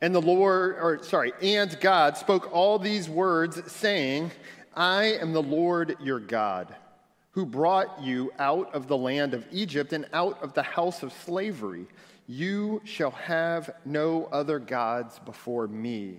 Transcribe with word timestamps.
And 0.00 0.14
the 0.14 0.20
Lord, 0.20 0.76
or 0.80 1.02
sorry, 1.02 1.32
and 1.42 1.78
God 1.80 2.16
spoke 2.16 2.52
all 2.52 2.78
these 2.78 3.08
words, 3.08 3.60
saying, 3.72 4.30
I 4.74 5.04
am 5.04 5.32
the 5.32 5.42
Lord 5.42 5.96
your 6.02 6.20
God, 6.20 6.74
who 7.30 7.46
brought 7.46 8.02
you 8.02 8.30
out 8.38 8.74
of 8.74 8.88
the 8.88 8.96
land 8.96 9.32
of 9.32 9.46
Egypt 9.50 9.94
and 9.94 10.06
out 10.12 10.42
of 10.42 10.52
the 10.52 10.62
house 10.62 11.02
of 11.02 11.12
slavery. 11.24 11.86
You 12.26 12.82
shall 12.84 13.12
have 13.12 13.70
no 13.84 14.26
other 14.26 14.58
gods 14.58 15.18
before 15.20 15.66
me. 15.66 16.18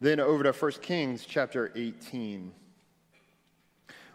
Then 0.00 0.18
over 0.18 0.42
to 0.42 0.52
1 0.52 0.72
Kings 0.82 1.24
chapter 1.24 1.70
18. 1.76 2.50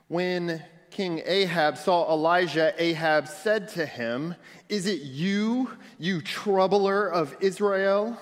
When 0.10 0.62
King 0.98 1.22
Ahab 1.28 1.78
saw 1.78 2.12
Elijah, 2.12 2.74
Ahab 2.80 3.28
said 3.28 3.70
to 3.70 3.86
him, 3.86 4.34
Is 4.68 4.88
it 4.88 5.04
you, 5.04 5.70
you 6.00 6.24
troubler 6.24 7.08
of 7.08 7.36
Israel? 7.40 8.18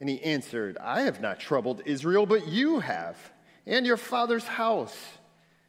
And 0.00 0.08
he 0.08 0.22
answered, 0.22 0.78
I 0.78 1.02
have 1.02 1.20
not 1.20 1.40
troubled 1.40 1.82
Israel, 1.84 2.24
but 2.24 2.48
you 2.48 2.80
have, 2.80 3.18
and 3.66 3.84
your 3.84 3.98
father's 3.98 4.46
house, 4.46 4.96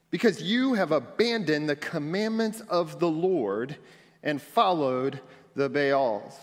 because 0.09 0.41
you 0.41 0.75
have 0.75 0.93
abandoned 0.93 1.67
the 1.67 1.75
commandments 1.75 2.61
of 2.61 2.99
the 2.99 3.09
Lord 3.09 3.75
and 4.23 4.41
followed 4.41 5.19
the 5.53 5.67
Baals. 5.67 6.39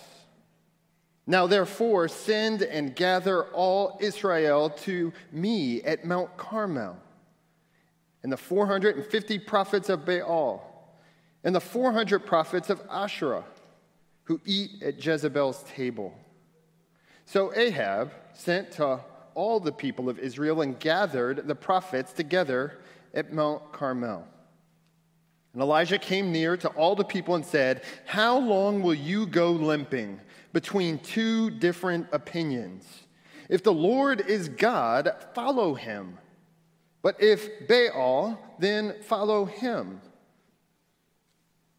Now, 1.27 1.46
therefore, 1.46 2.08
send 2.08 2.61
and 2.61 2.94
gather 2.94 3.44
all 3.44 3.96
Israel 4.02 4.68
to 4.84 5.14
me 5.33 5.83
at 5.83 6.05
Mount 6.05 6.36
Carmel 6.36 6.98
and 8.22 8.32
the 8.32 8.36
450 8.36 9.38
prophets 9.40 9.88
of 9.88 10.04
Baal, 10.04 10.66
and 11.42 11.54
the 11.54 11.60
400 11.60 12.27
prophets 12.27 12.70
of 12.70 12.82
Asherah, 12.90 13.44
who 14.24 14.40
eat 14.44 14.82
at 14.82 15.04
Jezebel's 15.04 15.62
table. 15.64 16.14
So 17.24 17.54
Ahab 17.54 18.12
sent 18.34 18.72
to 18.72 19.00
all 19.34 19.60
the 19.60 19.72
people 19.72 20.08
of 20.08 20.18
Israel 20.18 20.60
and 20.60 20.78
gathered 20.78 21.46
the 21.46 21.54
prophets 21.54 22.12
together 22.12 22.78
at 23.14 23.32
Mount 23.32 23.72
Carmel. 23.72 24.27
And 25.52 25.62
Elijah 25.62 25.98
came 25.98 26.30
near 26.30 26.56
to 26.58 26.68
all 26.70 26.94
the 26.94 27.05
people 27.05 27.34
and 27.34 27.44
said, 27.44 27.82
How 28.06 28.38
long 28.38 28.82
will 28.82 28.94
you 28.94 29.27
go 29.27 29.50
limping 29.50 30.20
between 30.52 30.98
two 30.98 31.50
different 31.50 32.06
opinions? 32.12 32.86
If 33.48 33.64
the 33.64 33.72
Lord 33.72 34.20
is 34.28 34.48
God, 34.48 35.10
follow 35.34 35.74
him. 35.74 36.18
But 37.02 37.22
if 37.22 37.66
Baal, 37.66 38.38
then 38.58 38.94
follow 39.02 39.44
him. 39.44 40.00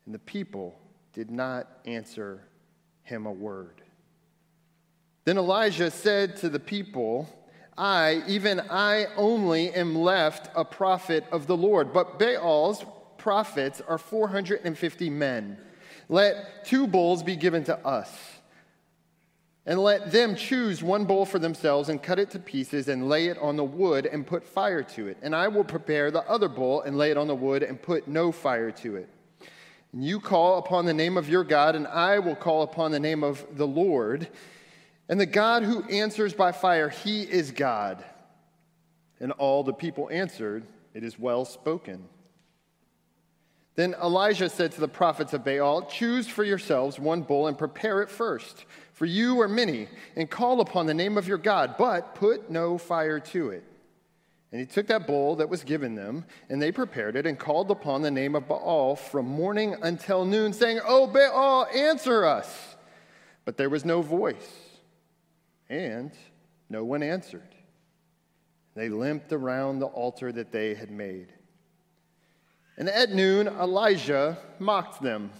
And 0.05 0.15
the 0.15 0.19
people 0.19 0.79
did 1.13 1.29
not 1.29 1.67
answer 1.85 2.41
him 3.03 3.25
a 3.25 3.31
word. 3.31 3.81
Then 5.25 5.37
Elijah 5.37 5.91
said 5.91 6.37
to 6.37 6.49
the 6.49 6.59
people, 6.59 7.29
I, 7.77 8.23
even 8.27 8.59
I 8.59 9.07
only, 9.15 9.71
am 9.71 9.95
left 9.95 10.49
a 10.55 10.65
prophet 10.65 11.25
of 11.31 11.47
the 11.47 11.57
Lord, 11.57 11.93
but 11.93 12.17
Baal's 12.17 12.83
prophets 13.17 13.81
are 13.87 13.97
450 13.97 15.09
men. 15.09 15.57
Let 16.09 16.65
two 16.65 16.87
bulls 16.87 17.23
be 17.23 17.35
given 17.35 17.63
to 17.65 17.77
us 17.85 18.40
and 19.65 19.79
let 19.79 20.11
them 20.11 20.35
choose 20.35 20.81
one 20.81 21.05
bowl 21.05 21.25
for 21.25 21.37
themselves 21.37 21.89
and 21.89 22.01
cut 22.01 22.17
it 22.17 22.31
to 22.31 22.39
pieces 22.39 22.87
and 22.87 23.07
lay 23.07 23.27
it 23.27 23.37
on 23.37 23.55
the 23.55 23.63
wood 23.63 24.07
and 24.07 24.25
put 24.25 24.43
fire 24.43 24.81
to 24.81 25.07
it. 25.07 25.17
And 25.21 25.35
I 25.35 25.47
will 25.49 25.63
prepare 25.63 26.09
the 26.09 26.27
other 26.27 26.49
bowl 26.49 26.81
and 26.81 26.97
lay 26.97 27.11
it 27.11 27.17
on 27.17 27.27
the 27.27 27.35
wood 27.35 27.61
and 27.61 27.79
put 27.79 28.07
no 28.07 28.31
fire 28.31 28.71
to 28.71 28.95
it. 28.95 29.09
And 29.93 30.03
you 30.03 30.19
call 30.19 30.57
upon 30.57 30.85
the 30.85 30.93
name 30.93 31.17
of 31.17 31.29
your 31.29 31.43
God, 31.43 31.75
and 31.75 31.85
I 31.85 32.19
will 32.19 32.35
call 32.35 32.63
upon 32.63 32.91
the 32.91 32.99
name 32.99 33.23
of 33.23 33.45
the 33.55 33.67
Lord. 33.67 34.27
And 35.09 35.19
the 35.19 35.25
God 35.25 35.63
who 35.63 35.83
answers 35.83 36.33
by 36.33 36.53
fire, 36.53 36.89
he 36.89 37.23
is 37.23 37.51
God. 37.51 38.03
And 39.19 39.31
all 39.33 39.63
the 39.63 39.73
people 39.73 40.09
answered, 40.11 40.65
It 40.95 41.03
is 41.03 41.19
well 41.19 41.45
spoken. 41.45 42.07
Then 43.75 43.95
Elijah 44.01 44.49
said 44.49 44.71
to 44.73 44.79
the 44.79 44.87
prophets 44.87 45.33
of 45.33 45.45
Baal, 45.45 45.83
Choose 45.83 46.27
for 46.27 46.43
yourselves 46.43 46.99
one 46.99 47.21
bull 47.21 47.47
and 47.47 47.57
prepare 47.57 48.01
it 48.01 48.09
first 48.09 48.65
for 48.93 49.05
you 49.05 49.39
are 49.41 49.47
many, 49.47 49.87
and 50.15 50.29
call 50.29 50.61
upon 50.61 50.85
the 50.85 50.93
name 50.93 51.17
of 51.17 51.27
your 51.27 51.37
God, 51.37 51.75
but 51.77 52.15
put 52.15 52.49
no 52.49 52.77
fire 52.77 53.19
to 53.19 53.49
it. 53.49 53.63
And 54.51 54.59
he 54.59 54.67
took 54.67 54.87
that 54.87 55.07
bowl 55.07 55.37
that 55.37 55.49
was 55.49 55.63
given 55.63 55.95
them, 55.95 56.25
and 56.49 56.61
they 56.61 56.71
prepared 56.71 57.15
it, 57.15 57.25
and 57.25 57.39
called 57.39 57.71
upon 57.71 58.01
the 58.01 58.11
name 58.11 58.35
of 58.35 58.47
Baal 58.47 58.97
from 58.97 59.25
morning 59.25 59.75
until 59.81 60.25
noon, 60.25 60.51
saying, 60.51 60.81
Oh, 60.85 61.07
Baal, 61.07 61.67
answer 61.73 62.25
us. 62.25 62.75
But 63.45 63.57
there 63.57 63.69
was 63.69 63.85
no 63.85 64.01
voice, 64.01 64.49
and 65.69 66.11
no 66.69 66.83
one 66.83 67.01
answered. 67.01 67.55
They 68.75 68.89
limped 68.89 69.31
around 69.31 69.79
the 69.79 69.87
altar 69.87 70.31
that 70.31 70.51
they 70.51 70.73
had 70.73 70.91
made. 70.91 71.27
And 72.77 72.89
at 72.89 73.11
noon, 73.11 73.47
Elijah 73.47 74.37
mocked 74.59 75.01
them, 75.01 75.31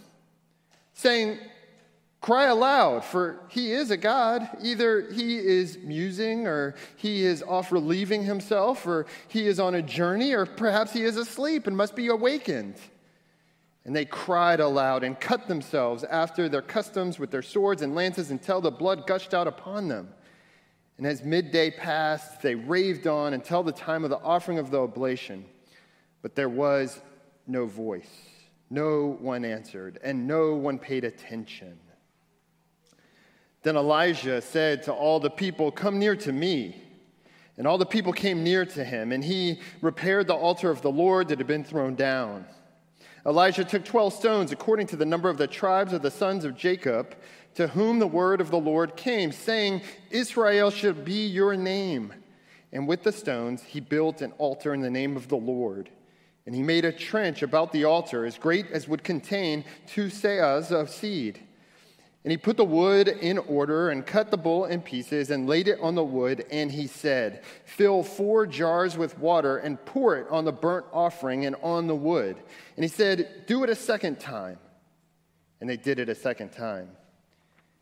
saying, 0.94 1.38
Cry 2.22 2.46
aloud, 2.46 3.04
for 3.04 3.40
he 3.50 3.72
is 3.72 3.90
a 3.90 3.98
God. 3.98 4.48
Either 4.62 5.10
he 5.12 5.38
is 5.38 5.80
musing, 5.80 6.46
or 6.46 6.76
he 6.96 7.24
is 7.24 7.42
off 7.42 7.72
relieving 7.72 8.24
himself, 8.24 8.86
or 8.86 9.08
he 9.28 9.48
is 9.48 9.60
on 9.60 9.74
a 9.74 9.82
journey, 9.82 10.34
or 10.34 10.46
perhaps 10.46 10.94
he 10.94 11.02
is 11.02 11.18
asleep 11.18 11.66
and 11.66 11.76
must 11.76 11.96
be 11.96 12.08
awakened. 12.08 12.76
And 13.86 13.96
they 13.96 14.06
cried 14.06 14.60
aloud 14.60 15.04
and 15.04 15.20
cut 15.20 15.48
themselves 15.48 16.04
after 16.04 16.48
their 16.48 16.62
customs 16.62 17.18
with 17.18 17.32
their 17.32 17.42
swords 17.42 17.82
and 17.82 17.96
lances 17.96 18.30
until 18.30 18.62
the 18.62 18.70
blood 18.70 19.08
gushed 19.08 19.34
out 19.34 19.48
upon 19.48 19.88
them. 19.88 20.10
And 21.00 21.08
as 21.08 21.24
midday 21.24 21.72
passed, 21.72 22.44
they 22.44 22.54
raved 22.54 23.08
on 23.08 23.34
until 23.34 23.64
the 23.64 23.72
time 23.72 24.04
of 24.04 24.12
the 24.12 24.20
offering 24.20 24.60
of 24.60 24.70
the 24.70 24.80
oblation. 24.80 25.46
But 26.22 26.36
there 26.36 26.50
was 26.50 27.02
no 27.48 27.66
voice, 27.66 28.12
no 28.70 29.18
one 29.20 29.44
answered, 29.44 30.00
and 30.04 30.28
no 30.28 30.54
one 30.54 30.78
paid 30.78 31.04
attention. 31.04 31.80
Then 33.64 33.76
Elijah 33.76 34.42
said 34.42 34.84
to 34.84 34.94
all 34.94 35.20
the 35.20 35.30
people, 35.30 35.72
Come 35.72 36.00
near 36.00 36.16
to 36.18 36.32
me. 36.32 36.82
And 37.58 37.68
all 37.68 37.78
the 37.78 37.86
people 37.86 38.14
came 38.14 38.44
near 38.44 38.66
to 38.66 38.84
him, 38.84 39.12
and 39.12 39.24
he 39.24 39.60
repaired 39.82 40.28
the 40.28 40.34
altar 40.34 40.72
of 40.72 40.82
the 40.82 40.92
Lord 40.92 41.28
that 41.28 41.38
had 41.38 41.48
been 41.48 41.64
thrown 41.64 41.96
down. 41.96 42.46
Elijah 43.26 43.64
took 43.64 43.86
12 43.86 44.14
stones, 44.14 44.52
according 44.52 44.88
to 44.88 44.96
the 44.96 45.06
number 45.06 45.30
of 45.30 45.38
the 45.38 45.48
tribes 45.48 45.94
of 45.94 46.02
the 46.02 46.10
sons 46.10 46.44
of 46.44 46.58
Jacob, 46.58 47.16
to 47.54 47.68
whom 47.68 48.00
the 48.00 48.08
word 48.08 48.42
of 48.42 48.50
the 48.50 48.60
Lord 48.60 48.96
came, 48.96 49.32
saying, 49.32 49.82
Israel 50.10 50.72
shall 50.72 50.94
be 50.94 51.28
your 51.28 51.56
name. 51.56 52.14
And 52.72 52.88
with 52.88 53.04
the 53.04 53.12
stones, 53.12 53.62
he 53.64 53.80
built 53.80 54.22
an 54.22 54.32
altar 54.38 54.74
in 54.74 54.82
the 54.82 54.90
name 54.90 55.16
of 55.16 55.28
the 55.28 55.36
Lord. 55.36 55.90
And 56.46 56.56
he 56.56 56.64
made 56.64 56.86
a 56.86 56.92
trench 56.92 57.44
about 57.44 57.72
the 57.72 57.84
altar, 57.84 58.26
as 58.26 58.38
great 58.38 58.72
as 58.72 58.88
would 58.88 59.04
contain 59.04 59.66
two 59.86 60.06
seahs 60.06 60.72
of 60.72 60.90
seed. 60.90 61.42
And 62.24 62.32
he 62.32 62.38
put 62.38 62.56
the 62.56 62.66
wood 62.66 63.08
in 63.08 63.40
order 63.40 63.90
and 63.90 64.06
cut 64.06 64.30
the 64.30 64.38
bull 64.38 64.66
in 64.66 64.82
pieces 64.82 65.32
and 65.32 65.48
laid 65.48 65.68
it 65.68 65.80
on 65.82 65.96
the 65.96 66.04
wood. 66.04 66.46
And 66.52 66.72
he 66.72 66.86
said, 66.86 67.44
Fill 67.66 68.04
four 68.04 68.46
jars 68.46 68.96
with 68.96 69.18
water 69.18 69.58
and 69.58 69.84
pour 69.86 70.18
it 70.18 70.28
on 70.30 70.46
the 70.46 70.52
burnt 70.52 70.86
offering 70.94 71.46
and 71.46 71.56
on 71.64 71.88
the 71.88 71.96
wood. 71.96 72.38
And 72.76 72.84
he 72.84 72.90
said, 72.90 73.46
Do 73.48 73.64
it 73.64 73.72
a 73.72 73.76
second 73.76 74.20
time. 74.20 74.60
And 75.60 75.70
they 75.70 75.78
did 75.78 75.98
it 75.98 76.10
a 76.10 76.16
second 76.16 76.52
time. 76.52 76.90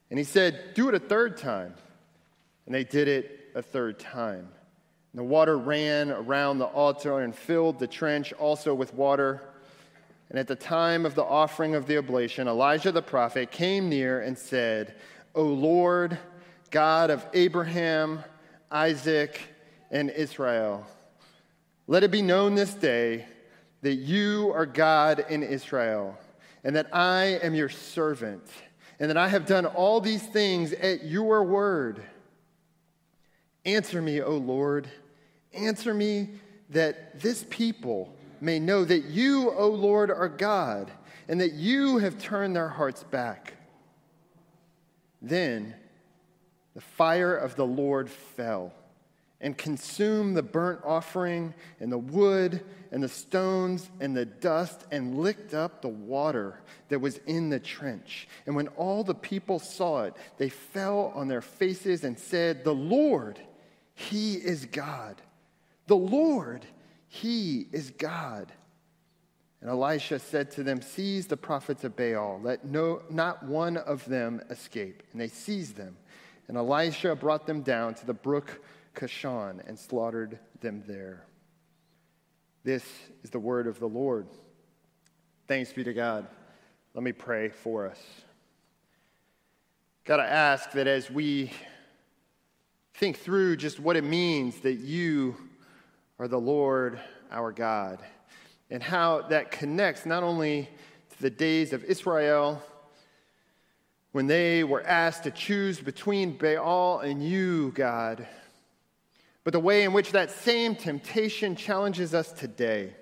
And 0.10 0.18
he 0.18 0.24
said, 0.24 0.74
Do 0.74 0.88
it 0.88 0.96
a 0.96 1.00
third 1.00 1.38
time. 1.38 1.74
And 2.66 2.74
they 2.74 2.86
did 2.86 3.10
it 3.10 3.52
a 3.56 3.62
third 3.62 4.00
time. 4.00 4.48
And 5.12 5.20
the 5.20 5.24
water 5.24 5.58
ran 5.58 6.12
around 6.12 6.60
the 6.60 6.66
altar 6.66 7.20
and 7.20 7.36
filled 7.36 7.80
the 7.80 7.88
trench 7.88 8.32
also 8.34 8.74
with 8.74 8.94
water. 8.94 9.49
And 10.30 10.38
at 10.38 10.48
the 10.48 10.56
time 10.56 11.06
of 11.06 11.16
the 11.16 11.24
offering 11.24 11.74
of 11.74 11.88
the 11.88 11.98
oblation, 11.98 12.48
Elijah 12.48 12.92
the 12.92 13.02
prophet 13.02 13.52
came 13.52 13.90
near 13.90 14.22
and 14.22 14.38
said, 14.38 14.96
O 15.34 15.44
Lord, 15.44 16.18
God 16.70 17.10
of 17.10 17.26
Abraham, 17.34 18.24
Isaac, 18.72 19.42
and 19.90 20.12
Israel, 20.12 20.86
let 21.88 22.04
it 22.04 22.12
be 22.12 22.22
known 22.22 22.54
this 22.54 22.76
day 22.76 23.26
that 23.82 23.96
you 23.96 24.52
are 24.54 24.68
God 24.68 25.26
in 25.30 25.42
Israel, 25.42 26.16
and 26.64 26.76
that 26.76 26.94
I 26.94 27.40
am 27.42 27.56
your 27.56 27.70
servant, 27.70 28.44
and 29.00 29.10
that 29.10 29.18
I 29.18 29.30
have 29.30 29.48
done 29.48 29.66
all 29.66 30.00
these 30.00 30.22
things 30.22 30.74
at 30.74 31.06
your 31.06 31.44
word. 31.44 32.04
Answer 33.66 34.02
me, 34.02 34.22
O 34.22 34.38
Lord. 34.38 34.88
Answer 35.54 35.94
me 35.94 36.30
that 36.70 37.20
this 37.20 37.46
people 37.50 38.16
may 38.42 38.60
know 38.60 38.86
that 38.86 39.06
you, 39.06 39.52
O 39.52 39.68
Lord, 39.70 40.12
are 40.12 40.30
God, 40.30 40.92
and 41.28 41.42
that 41.42 41.54
you 41.54 41.98
have 41.98 42.20
turned 42.20 42.56
their 42.56 42.70
hearts 42.70 43.04
back. 43.04 43.54
Then 45.22 45.76
the 46.76 46.82
fire 46.82 47.36
of 47.36 47.56
the 47.56 47.66
Lord 47.66 48.10
fell 48.10 48.74
and 49.42 49.58
consumed 49.58 50.36
the 50.36 50.44
burnt 50.44 50.82
offering 50.84 51.54
and 51.80 51.92
the 51.92 51.98
wood 51.98 52.64
and 52.92 53.02
the 53.02 53.10
stones 53.10 53.90
and 54.00 54.16
the 54.16 54.26
dust 54.26 54.86
and 54.92 55.20
licked 55.20 55.54
up 55.54 55.82
the 55.82 55.88
water 55.88 56.60
that 56.90 57.00
was 57.00 57.18
in 57.20 57.50
the 57.50 57.60
trench. 57.60 58.28
And 58.46 58.56
when 58.56 58.68
all 58.70 59.04
the 59.04 59.16
people 59.16 59.60
saw 59.60 60.04
it, 60.04 60.14
they 60.38 60.50
fell 60.50 61.12
on 61.16 61.28
their 61.28 61.42
faces 61.42 62.04
and 62.04 62.20
said, 62.20 62.64
The 62.64 62.74
Lord, 62.76 63.40
He 63.94 64.36
is 64.36 64.66
God. 64.66 65.22
The 65.88 65.96
Lord, 65.96 66.66
He 67.10 67.68
is 67.74 67.92
God. 67.92 68.54
And 69.62 69.70
Elisha 69.70 70.20
said 70.20 70.52
to 70.52 70.64
them, 70.64 70.82
Seize 70.82 71.28
the 71.28 71.36
prophets 71.36 71.84
of 71.84 71.96
Baal, 71.96 72.40
let 72.42 72.64
no, 72.64 73.02
not 73.10 73.44
one 73.44 73.76
of 73.78 74.06
them 74.06 74.42
escape. 74.50 75.04
And 75.12 75.20
they 75.20 75.28
seized 75.28 75.76
them. 75.76 75.98
And 76.48 76.56
Elisha 76.56 77.16
brought 77.16 77.46
them 77.46 77.62
down 77.62 77.96
to 77.96 78.06
the 78.06 78.14
brook 78.14 78.62
Kishon 78.96 79.68
and 79.68 79.78
slaughtered 79.78 80.40
them 80.62 80.84
there. 80.88 81.26
This 82.64 82.86
is 83.24 83.32
the 83.32 83.40
word 83.40 83.68
of 83.68 83.80
the 83.80 83.88
Lord. 83.88 84.28
Thanks 85.48 85.74
be 85.74 85.84
to 85.84 85.94
God. 85.94 86.28
Let 86.94 87.04
me 87.04 87.12
pray 87.12 87.50
for 87.50 87.88
us. 87.88 88.00
I 90.08 90.26
ask 90.26 90.72
that 90.72 90.88
as 90.88 91.12
we 91.12 91.52
think 92.96 93.20
through 93.20 93.58
just 93.58 93.80
what 93.80 93.96
it 93.96 94.04
means 94.04 94.60
that 94.62 94.80
you 94.80 95.36
are 96.20 96.28
the 96.28 96.40
Lord 96.40 97.00
our 97.32 97.52
God 97.54 98.00
and 98.70 98.84
how 98.84 99.22
that 99.30 99.52
connects 99.52 100.06
not 100.06 100.22
only 100.22 100.70
to 101.12 101.22
the 101.22 101.30
days 101.30 101.72
of 101.72 101.84
Israel 101.86 102.62
when 104.12 104.28
they 104.28 104.64
were 104.64 104.86
asked 104.86 105.24
to 105.24 105.32
choose 105.32 105.80
between 105.80 106.38
Baal 106.38 107.00
and 107.00 107.24
you, 107.24 107.72
God, 107.74 108.28
but 109.44 109.54
the 109.54 109.60
way 109.60 109.84
in 109.84 109.94
which 109.94 110.12
that 110.12 110.30
same 110.30 110.76
temptation 110.76 111.56
challenges 111.56 112.14
us 112.14 112.32
today. 112.32 112.94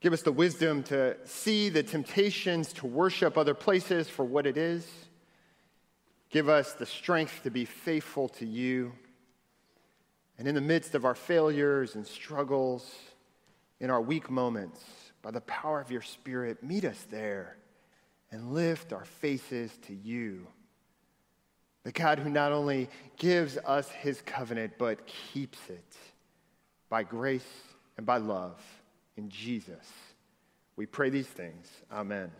Give 0.00 0.12
us 0.12 0.22
the 0.22 0.32
wisdom 0.32 0.82
to 0.84 1.16
see 1.24 1.68
the 1.68 1.82
temptations 1.82 2.72
to 2.74 2.86
worship 2.86 3.38
other 3.38 3.54
places 3.54 4.08
for 4.08 4.24
what 4.24 4.46
it 4.46 4.56
is. 4.56 4.86
Give 6.30 6.48
us 6.48 6.72
the 6.72 6.86
strength 6.86 7.42
to 7.44 7.50
be 7.50 7.64
faithful 7.64 8.28
to 8.30 8.46
you. 8.46 8.92
And 10.38 10.46
in 10.46 10.54
the 10.54 10.60
midst 10.60 10.94
of 10.94 11.04
our 11.04 11.14
failures 11.14 11.94
and 11.94 12.06
struggles, 12.06 12.94
in 13.80 13.90
our 13.90 14.00
weak 14.00 14.30
moments, 14.30 14.84
by 15.22 15.30
the 15.30 15.40
power 15.42 15.80
of 15.80 15.90
your 15.90 16.02
Spirit, 16.02 16.62
meet 16.62 16.84
us 16.84 17.06
there 17.10 17.56
and 18.30 18.52
lift 18.52 18.92
our 18.92 19.04
faces 19.04 19.70
to 19.86 19.94
you. 19.94 20.46
The 21.84 21.92
God 21.92 22.18
who 22.18 22.30
not 22.30 22.52
only 22.52 22.88
gives 23.16 23.56
us 23.58 23.88
his 23.90 24.20
covenant, 24.22 24.74
but 24.76 25.06
keeps 25.06 25.58
it 25.68 25.96
by 26.88 27.02
grace 27.02 27.46
and 27.96 28.04
by 28.04 28.18
love 28.18 28.60
in 29.16 29.28
Jesus. 29.28 29.86
We 30.76 30.86
pray 30.86 31.10
these 31.10 31.26
things. 31.26 31.70
Amen. 31.90 32.30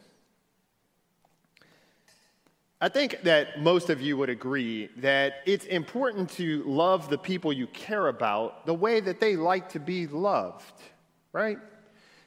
I 2.80 2.88
think 2.88 3.22
that 3.22 3.60
most 3.60 3.88
of 3.88 4.02
you 4.02 4.16
would 4.18 4.28
agree 4.28 4.90
that 4.98 5.36
it's 5.46 5.64
important 5.64 6.30
to 6.32 6.62
love 6.64 7.08
the 7.08 7.16
people 7.16 7.52
you 7.52 7.66
care 7.68 8.08
about 8.08 8.66
the 8.66 8.74
way 8.74 9.00
that 9.00 9.18
they 9.18 9.34
like 9.36 9.70
to 9.70 9.80
be 9.80 10.06
loved 10.06 10.82
right? 11.36 11.58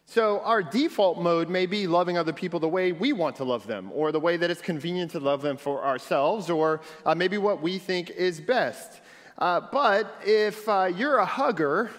So, 0.06 0.40
our 0.42 0.62
default 0.62 1.20
mode 1.20 1.50
may 1.50 1.66
be 1.66 1.88
loving 1.88 2.16
other 2.16 2.32
people 2.32 2.60
the 2.60 2.70
way 2.70 2.92
we 2.92 3.12
want 3.12 3.36
to 3.38 3.44
love 3.44 3.66
them, 3.66 3.92
or 3.92 4.12
the 4.12 4.20
way 4.20 4.38
that 4.38 4.52
it's 4.52 4.62
convenient 4.62 5.12
to 5.12 5.20
love 5.20 5.42
them 5.42 5.58
for 5.58 5.84
ourselves, 5.84 6.48
or 6.50 6.82
uh, 7.08 7.16
maybe 7.16 7.40
what 7.40 7.60
we 7.60 7.80
think 7.80 8.12
is 8.12 8.40
best. 8.40 9.02
Uh, 9.40 9.62
but 9.72 10.16
if 10.24 10.70
uh, 10.70 10.92
you're 10.96 11.18
a 11.18 11.26
hugger 11.26 11.90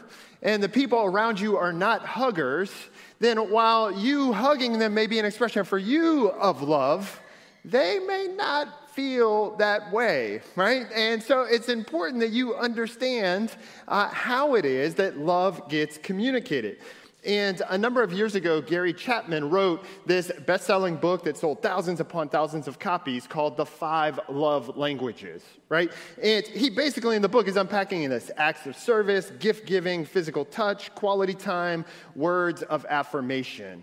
and 0.43 0.63
the 0.63 0.69
people 0.69 1.01
around 1.01 1.41
you 1.41 1.57
are 1.57 1.73
not 1.73 2.05
huggers, 2.05 2.71
then 3.19 3.51
while 3.51 3.91
you 3.91 4.33
hugging 4.33 4.79
them 4.79 4.95
may 4.95 5.09
be 5.09 5.19
an 5.19 5.25
expression 5.25 5.65
for 5.65 5.79
you 5.79 6.31
of 6.31 6.63
love, 6.63 7.21
they 7.65 7.99
may 7.99 8.29
not 8.37 8.91
feel 8.91 9.57
that 9.57 9.93
way, 9.93 10.41
right? 10.57 10.87
And 10.95 11.23
so 11.23 11.43
it's 11.43 11.69
important 11.69 12.21
that 12.21 12.31
you 12.31 12.55
understand 12.57 13.53
uh, 13.89 14.09
how 14.09 14.55
it 14.55 14.65
is 14.65 14.95
that 14.97 15.19
love 15.19 15.69
gets 15.69 15.99
communicated. 15.99 16.79
And 17.25 17.61
a 17.69 17.77
number 17.77 18.03
of 18.03 18.13
years 18.13 18.35
ago, 18.35 18.63
Gary 18.63 18.95
Chapman 18.95 19.51
wrote 19.51 19.85
this 20.07 20.33
best 20.47 20.67
selling 20.67 20.97
book 20.97 21.25
that 21.25 21.37
sold 21.37 21.63
thousands 21.63 22.01
upon 22.01 22.31
thousands 22.31 22.67
of 22.67 22.79
copies 22.79 23.27
called 23.27 23.59
The 23.59 23.67
Five 23.67 24.19
Love 24.31 24.77
Languages, 24.77 25.45
right? 25.69 25.93
And 26.23 26.47
he 26.47 26.71
basically 26.71 27.17
in 27.17 27.23
the 27.23 27.29
book 27.29 27.47
is 27.47 27.57
unpacking 27.57 28.09
this 28.09 28.31
acts 28.39 28.67
of 28.67 28.75
service, 28.75 29.31
gift 29.39 29.67
giving, 29.67 30.05
physical 30.07 30.47
touch, 30.47 30.95
quality 30.95 31.35
time, 31.35 31.85
words 32.15 32.63
of 32.63 32.87
affirmation. 32.89 33.83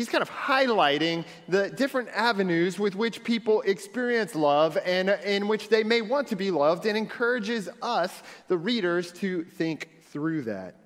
He's 0.00 0.08
kind 0.08 0.22
of 0.22 0.30
highlighting 0.30 1.26
the 1.46 1.68
different 1.68 2.08
avenues 2.14 2.78
with 2.78 2.96
which 2.96 3.22
people 3.22 3.60
experience 3.60 4.34
love 4.34 4.78
and 4.86 5.10
in 5.10 5.46
which 5.46 5.68
they 5.68 5.84
may 5.84 6.00
want 6.00 6.28
to 6.28 6.36
be 6.36 6.50
loved 6.50 6.86
and 6.86 6.96
encourages 6.96 7.68
us, 7.82 8.22
the 8.48 8.56
readers, 8.56 9.12
to 9.20 9.44
think 9.44 9.90
through 10.04 10.44
that. 10.44 10.76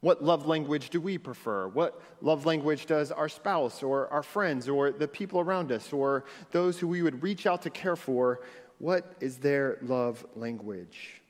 What 0.00 0.24
love 0.24 0.44
language 0.44 0.90
do 0.90 1.00
we 1.00 1.18
prefer? 1.18 1.68
What 1.68 2.02
love 2.20 2.46
language 2.46 2.86
does 2.86 3.12
our 3.12 3.28
spouse 3.28 3.80
or 3.80 4.08
our 4.08 4.24
friends 4.24 4.68
or 4.68 4.90
the 4.90 5.06
people 5.06 5.38
around 5.38 5.70
us 5.70 5.92
or 5.92 6.24
those 6.50 6.80
who 6.80 6.88
we 6.88 7.02
would 7.02 7.22
reach 7.22 7.46
out 7.46 7.62
to 7.62 7.70
care 7.70 7.94
for? 7.94 8.40
What 8.78 9.14
is 9.20 9.36
their 9.36 9.78
love 9.82 10.26
language? 10.34 11.21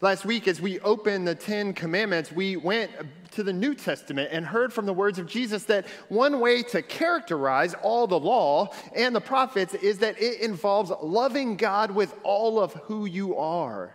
Last 0.00 0.24
week, 0.24 0.48
as 0.48 0.60
we 0.60 0.80
opened 0.80 1.28
the 1.28 1.36
Ten 1.36 1.72
Commandments, 1.72 2.32
we 2.32 2.56
went 2.56 2.90
to 3.32 3.44
the 3.44 3.52
New 3.52 3.74
Testament 3.74 4.30
and 4.32 4.44
heard 4.44 4.72
from 4.72 4.86
the 4.86 4.92
words 4.92 5.20
of 5.20 5.26
Jesus 5.26 5.64
that 5.64 5.86
one 6.08 6.40
way 6.40 6.64
to 6.64 6.82
characterize 6.82 7.74
all 7.74 8.08
the 8.08 8.18
law 8.18 8.70
and 8.96 9.14
the 9.14 9.20
prophets 9.20 9.72
is 9.74 9.98
that 9.98 10.20
it 10.20 10.40
involves 10.40 10.90
loving 11.00 11.56
God 11.56 11.92
with 11.92 12.12
all 12.24 12.58
of 12.58 12.72
who 12.74 13.06
you 13.06 13.36
are. 13.36 13.94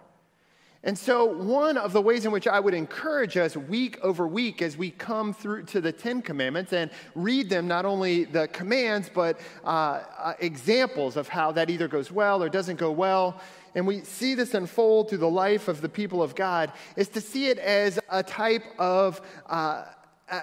And 0.82 0.98
so, 0.98 1.26
one 1.26 1.76
of 1.76 1.92
the 1.92 2.02
ways 2.02 2.26
in 2.26 2.32
which 2.32 2.48
I 2.48 2.58
would 2.58 2.74
encourage 2.74 3.36
us 3.36 3.58
week 3.58 4.00
over 4.02 4.26
week 4.26 4.62
as 4.62 4.78
we 4.78 4.92
come 4.92 5.34
through 5.34 5.64
to 5.66 5.82
the 5.82 5.92
Ten 5.92 6.22
Commandments 6.22 6.72
and 6.72 6.90
read 7.16 7.50
them, 7.50 7.68
not 7.68 7.84
only 7.84 8.24
the 8.24 8.48
commands, 8.48 9.12
but 9.14 9.42
uh, 9.66 10.04
uh, 10.18 10.34
examples 10.40 11.18
of 11.18 11.28
how 11.28 11.52
that 11.52 11.70
either 11.70 11.90
goes 11.90 12.14
well 12.14 12.42
or 12.42 12.48
doesn't 12.48 12.78
go 12.78 12.92
well, 12.92 13.42
and 13.76 13.86
we 13.86 14.02
see 14.02 14.36
this 14.36 14.54
unfold 14.54 15.10
through 15.10 15.20
the 15.20 15.30
life 15.30 15.68
of 15.68 15.82
the 15.82 15.90
people 15.90 16.22
of 16.22 16.36
God, 16.36 16.72
is 16.96 17.08
to 17.10 17.22
see 17.22 17.48
it 17.48 17.58
as 17.60 18.00
a 18.10 18.24
type 18.24 18.64
of 18.78 19.22
uh, 19.48 19.86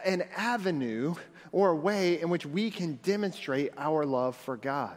an 0.04 0.24
avenue 0.36 1.14
or 1.52 1.70
a 1.70 1.76
way 1.76 2.20
in 2.20 2.28
which 2.28 2.44
we 2.44 2.70
can 2.70 2.98
demonstrate 3.02 3.72
our 3.78 4.04
love 4.04 4.36
for 4.36 4.56
God. 4.56 4.96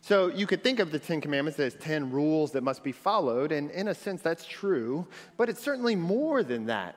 So 0.00 0.26
you 0.26 0.46
could 0.46 0.62
think 0.62 0.80
of 0.80 0.92
the 0.92 0.98
Ten 0.98 1.22
Commandments 1.22 1.58
as 1.58 1.74
10 1.76 2.10
rules 2.10 2.52
that 2.52 2.62
must 2.62 2.84
be 2.84 2.92
followed, 2.92 3.52
and 3.52 3.70
in 3.70 3.88
a 3.88 3.94
sense, 3.94 4.20
that's 4.20 4.44
true, 4.44 5.06
but 5.38 5.48
it's 5.48 5.62
certainly 5.62 5.96
more 5.96 6.42
than 6.42 6.66
that. 6.66 6.96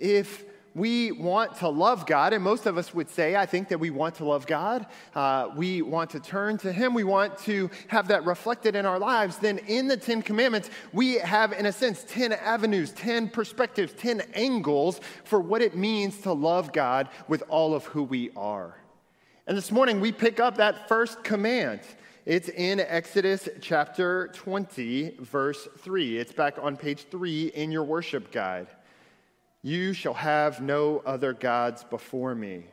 If 0.00 0.44
we 0.74 1.12
want 1.12 1.56
to 1.56 1.68
love 1.68 2.06
God, 2.06 2.32
and 2.32 2.42
most 2.42 2.66
of 2.66 2.78
us 2.78 2.94
would 2.94 3.10
say, 3.10 3.36
I 3.36 3.44
think 3.44 3.68
that 3.68 3.78
we 3.78 3.90
want 3.90 4.14
to 4.16 4.24
love 4.24 4.46
God. 4.46 4.86
Uh, 5.14 5.50
we 5.54 5.82
want 5.82 6.10
to 6.10 6.20
turn 6.20 6.56
to 6.58 6.72
Him. 6.72 6.94
We 6.94 7.04
want 7.04 7.36
to 7.40 7.70
have 7.88 8.08
that 8.08 8.24
reflected 8.24 8.74
in 8.74 8.86
our 8.86 8.98
lives. 8.98 9.36
Then 9.36 9.58
in 9.58 9.86
the 9.86 9.96
Ten 9.96 10.22
Commandments, 10.22 10.70
we 10.92 11.14
have, 11.16 11.52
in 11.52 11.66
a 11.66 11.72
sense, 11.72 12.04
10 12.08 12.32
avenues, 12.32 12.92
10 12.92 13.28
perspectives, 13.28 13.92
10 13.94 14.22
angles 14.34 15.00
for 15.24 15.40
what 15.40 15.60
it 15.60 15.76
means 15.76 16.18
to 16.22 16.32
love 16.32 16.72
God 16.72 17.08
with 17.28 17.42
all 17.48 17.74
of 17.74 17.84
who 17.86 18.02
we 18.02 18.30
are. 18.34 18.74
And 19.46 19.56
this 19.56 19.72
morning 19.72 20.00
we 20.00 20.12
pick 20.12 20.40
up 20.40 20.56
that 20.56 20.88
first 20.88 21.22
command. 21.22 21.80
It's 22.24 22.48
in 22.48 22.80
Exodus 22.80 23.48
chapter 23.60 24.28
20, 24.28 25.16
verse 25.18 25.68
3. 25.78 26.18
It's 26.18 26.32
back 26.32 26.56
on 26.62 26.76
page 26.76 27.06
3 27.10 27.48
in 27.48 27.72
your 27.72 27.82
worship 27.82 28.30
guide. 28.30 28.68
You 29.62 29.92
shall 29.92 30.14
have 30.14 30.60
no 30.60 31.02
other 31.06 31.32
gods 31.32 31.84
before 31.84 32.34
me. 32.34 32.64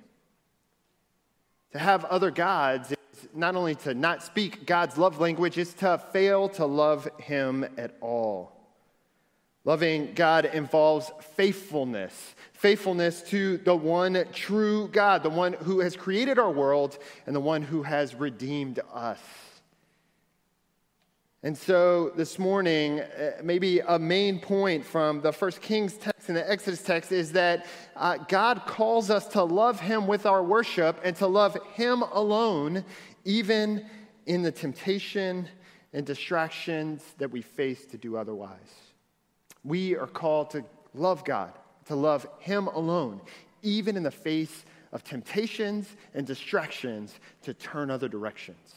To 1.71 1.79
have 1.79 2.03
other 2.05 2.31
gods 2.31 2.91
is 2.91 3.27
not 3.35 3.55
only 3.55 3.75
to 3.75 3.93
not 3.93 4.23
speak 4.23 4.65
God's 4.65 4.97
love 4.97 5.19
language, 5.19 5.57
it's 5.59 5.73
to 5.75 5.99
fail 6.11 6.49
to 6.49 6.65
love 6.65 7.07
Him 7.19 7.67
at 7.77 7.95
all. 8.01 8.51
Loving 9.65 10.13
God 10.15 10.45
involves 10.45 11.11
faithfulness, 11.35 12.33
faithfulness 12.53 13.21
to 13.23 13.57
the 13.57 13.75
one 13.75 14.25
true 14.33 14.87
God, 14.87 15.21
the 15.21 15.29
one 15.29 15.53
who 15.53 15.81
has 15.81 15.95
created 15.95 16.39
our 16.39 16.49
world 16.49 16.97
and 17.27 17.35
the 17.35 17.41
one 17.41 17.61
who 17.61 17.83
has 17.83 18.15
redeemed 18.15 18.79
us. 18.91 19.19
And 21.41 21.57
so 21.57 22.11
this 22.17 22.37
morning, 22.37 22.99
uh, 22.99 23.31
maybe 23.41 23.79
a 23.79 23.97
main 23.97 24.41
point 24.41 24.85
from 24.85 25.21
the 25.21 25.31
First 25.31 25.61
Kings 25.61 25.93
text 25.93 26.27
and 26.27 26.35
the 26.35 26.51
Exodus 26.51 26.81
text 26.81 27.13
is 27.13 27.31
that 27.31 27.65
uh, 27.95 28.17
God 28.27 28.63
calls 28.65 29.09
us 29.09 29.25
to 29.29 29.43
love 29.45 29.79
Him 29.79 30.05
with 30.05 30.25
our 30.25 30.43
worship 30.43 30.99
and 31.01 31.15
to 31.15 31.27
love 31.27 31.57
Him 31.75 32.01
alone, 32.01 32.83
even 33.23 33.85
in 34.25 34.41
the 34.41 34.51
temptation 34.51 35.47
and 35.93 36.05
distractions 36.05 37.01
that 37.19 37.31
we 37.31 37.41
face 37.41 37.85
to 37.85 37.97
do 37.97 38.17
otherwise. 38.17 38.75
We 39.63 39.95
are 39.95 40.07
called 40.07 40.49
to 40.51 40.65
love 40.93 41.23
God, 41.23 41.53
to 41.85 41.95
love 41.95 42.27
Him 42.39 42.67
alone, 42.67 43.21
even 43.61 43.95
in 43.95 44.03
the 44.03 44.11
face 44.11 44.65
of 44.91 45.05
temptations 45.05 45.87
and 46.13 46.27
distractions 46.27 47.17
to 47.43 47.53
turn 47.53 47.89
other 47.89 48.09
directions. 48.09 48.73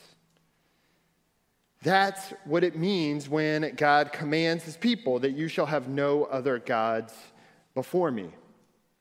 That's 1.83 2.33
what 2.45 2.62
it 2.62 2.77
means 2.77 3.29
when 3.29 3.75
God 3.75 4.12
commands 4.12 4.65
his 4.65 4.77
people 4.77 5.19
that 5.21 5.33
you 5.33 5.49
shall 5.49 5.67
have 5.67 5.89
no 5.89 6.25
other 6.25 6.59
gods 6.59 7.12
before 7.75 8.11
me. 8.11 8.31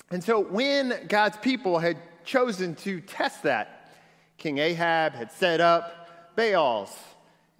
And 0.09 0.23
so 0.23 0.39
when 0.41 1.07
God's 1.07 1.37
people 1.37 1.77
had 1.77 1.97
chosen 2.25 2.75
to 2.75 2.99
test 2.99 3.43
that, 3.43 3.93
King 4.37 4.57
Ahab 4.57 5.13
had 5.13 5.31
set 5.31 5.61
up 5.61 6.35
Baals 6.35 6.97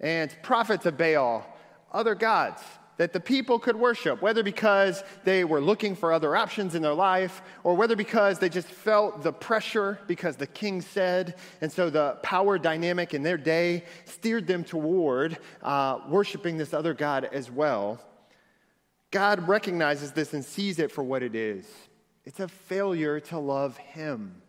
and 0.00 0.34
prophets 0.42 0.86
of 0.86 0.98
Baal, 0.98 1.46
other 1.92 2.14
gods 2.14 2.60
that 3.02 3.12
the 3.12 3.18
people 3.18 3.58
could 3.58 3.74
worship, 3.74 4.22
whether 4.22 4.44
because 4.44 5.02
they 5.24 5.42
were 5.42 5.60
looking 5.60 5.96
for 5.96 6.12
other 6.12 6.36
options 6.36 6.76
in 6.76 6.82
their 6.82 6.94
life 6.94 7.42
or 7.64 7.74
whether 7.74 7.96
because 7.96 8.38
they 8.38 8.48
just 8.48 8.68
felt 8.68 9.24
the 9.24 9.32
pressure 9.32 9.98
because 10.06 10.36
the 10.36 10.46
king 10.46 10.80
said. 10.80 11.34
And 11.60 11.72
so 11.72 11.90
the 11.90 12.16
power 12.22 12.58
dynamic 12.58 13.12
in 13.12 13.24
their 13.24 13.36
day 13.36 13.86
steered 14.04 14.46
them 14.46 14.62
toward 14.62 15.36
uh, 15.64 15.98
worshiping 16.08 16.58
this 16.58 16.72
other 16.72 16.94
God 16.94 17.24
as 17.32 17.50
well. 17.50 18.00
God 19.10 19.48
recognizes 19.48 20.12
this 20.12 20.32
and 20.32 20.44
sees 20.44 20.78
it 20.78 20.92
for 20.92 21.02
what 21.02 21.24
it 21.24 21.34
is 21.34 21.66
it's 22.24 22.38
a 22.38 22.46
failure 22.46 23.18
to 23.18 23.38
love 23.40 23.76
Him 23.78 24.42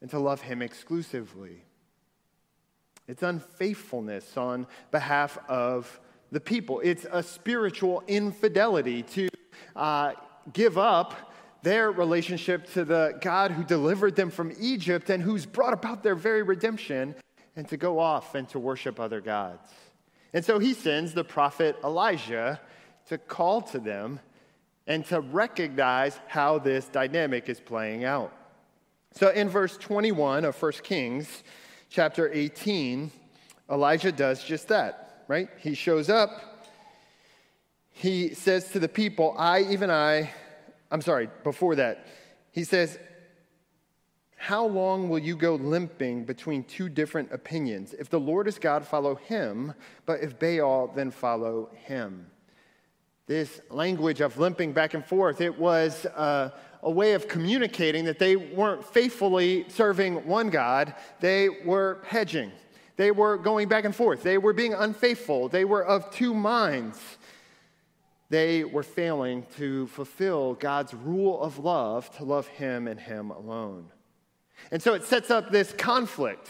and 0.00 0.10
to 0.10 0.18
love 0.18 0.40
Him 0.40 0.60
exclusively. 0.60 1.62
It's 3.06 3.22
unfaithfulness 3.22 4.36
on 4.36 4.66
behalf 4.90 5.38
of 5.48 6.00
the 6.32 6.40
people. 6.40 6.80
It's 6.80 7.06
a 7.10 7.22
spiritual 7.22 8.02
infidelity 8.06 9.02
to 9.02 9.28
uh, 9.74 10.12
give 10.52 10.78
up 10.78 11.32
their 11.62 11.90
relationship 11.90 12.70
to 12.72 12.84
the 12.84 13.18
God 13.20 13.50
who 13.50 13.64
delivered 13.64 14.16
them 14.16 14.30
from 14.30 14.52
Egypt 14.60 15.10
and 15.10 15.22
who's 15.22 15.46
brought 15.46 15.72
about 15.72 16.02
their 16.02 16.14
very 16.14 16.42
redemption 16.42 17.14
and 17.56 17.68
to 17.68 17.76
go 17.76 17.98
off 17.98 18.34
and 18.34 18.48
to 18.50 18.58
worship 18.58 19.00
other 19.00 19.20
gods. 19.20 19.70
And 20.32 20.44
so 20.44 20.58
he 20.58 20.74
sends 20.74 21.14
the 21.14 21.24
prophet 21.24 21.76
Elijah 21.82 22.60
to 23.08 23.18
call 23.18 23.62
to 23.62 23.78
them 23.78 24.20
and 24.86 25.04
to 25.06 25.20
recognize 25.20 26.18
how 26.28 26.58
this 26.58 26.86
dynamic 26.86 27.48
is 27.48 27.58
playing 27.58 28.04
out. 28.04 28.32
So 29.12 29.30
in 29.30 29.48
verse 29.48 29.76
21 29.76 30.44
of 30.44 30.60
1 30.60 30.72
Kings 30.82 31.42
chapter 31.88 32.30
18, 32.32 33.10
Elijah 33.70 34.12
does 34.12 34.44
just 34.44 34.68
that 34.68 35.05
right? 35.28 35.48
He 35.58 35.74
shows 35.74 36.08
up. 36.08 36.30
He 37.92 38.34
says 38.34 38.70
to 38.72 38.78
the 38.78 38.88
people, 38.88 39.34
I, 39.38 39.62
even 39.62 39.90
I, 39.90 40.30
I'm 40.90 41.00
sorry, 41.00 41.28
before 41.44 41.76
that, 41.76 42.06
he 42.52 42.64
says, 42.64 42.98
How 44.36 44.66
long 44.66 45.08
will 45.08 45.18
you 45.18 45.36
go 45.36 45.54
limping 45.54 46.24
between 46.24 46.64
two 46.64 46.88
different 46.88 47.32
opinions? 47.32 47.94
If 47.94 48.10
the 48.10 48.20
Lord 48.20 48.48
is 48.48 48.58
God, 48.58 48.86
follow 48.86 49.14
him, 49.14 49.74
but 50.04 50.20
if 50.20 50.38
Baal, 50.38 50.92
then 50.94 51.10
follow 51.10 51.70
him. 51.72 52.26
This 53.26 53.60
language 53.70 54.20
of 54.20 54.38
limping 54.38 54.72
back 54.72 54.94
and 54.94 55.04
forth, 55.04 55.40
it 55.40 55.58
was 55.58 56.06
uh, 56.06 56.50
a 56.82 56.90
way 56.90 57.14
of 57.14 57.26
communicating 57.26 58.04
that 58.04 58.20
they 58.20 58.36
weren't 58.36 58.84
faithfully 58.84 59.64
serving 59.68 60.26
one 60.26 60.50
God, 60.50 60.94
they 61.20 61.48
were 61.48 62.02
hedging. 62.04 62.52
They 62.96 63.10
were 63.10 63.36
going 63.36 63.68
back 63.68 63.84
and 63.84 63.94
forth. 63.94 64.22
They 64.22 64.38
were 64.38 64.52
being 64.52 64.74
unfaithful. 64.74 65.48
They 65.48 65.64
were 65.64 65.84
of 65.84 66.10
two 66.10 66.34
minds. 66.34 67.00
They 68.28 68.64
were 68.64 68.82
failing 68.82 69.46
to 69.56 69.86
fulfill 69.88 70.54
God's 70.54 70.94
rule 70.94 71.40
of 71.40 71.58
love 71.58 72.10
to 72.16 72.24
love 72.24 72.48
Him 72.48 72.88
and 72.88 72.98
Him 72.98 73.30
alone. 73.30 73.90
And 74.70 74.82
so 74.82 74.94
it 74.94 75.04
sets 75.04 75.30
up 75.30 75.50
this 75.50 75.72
conflict 75.72 76.48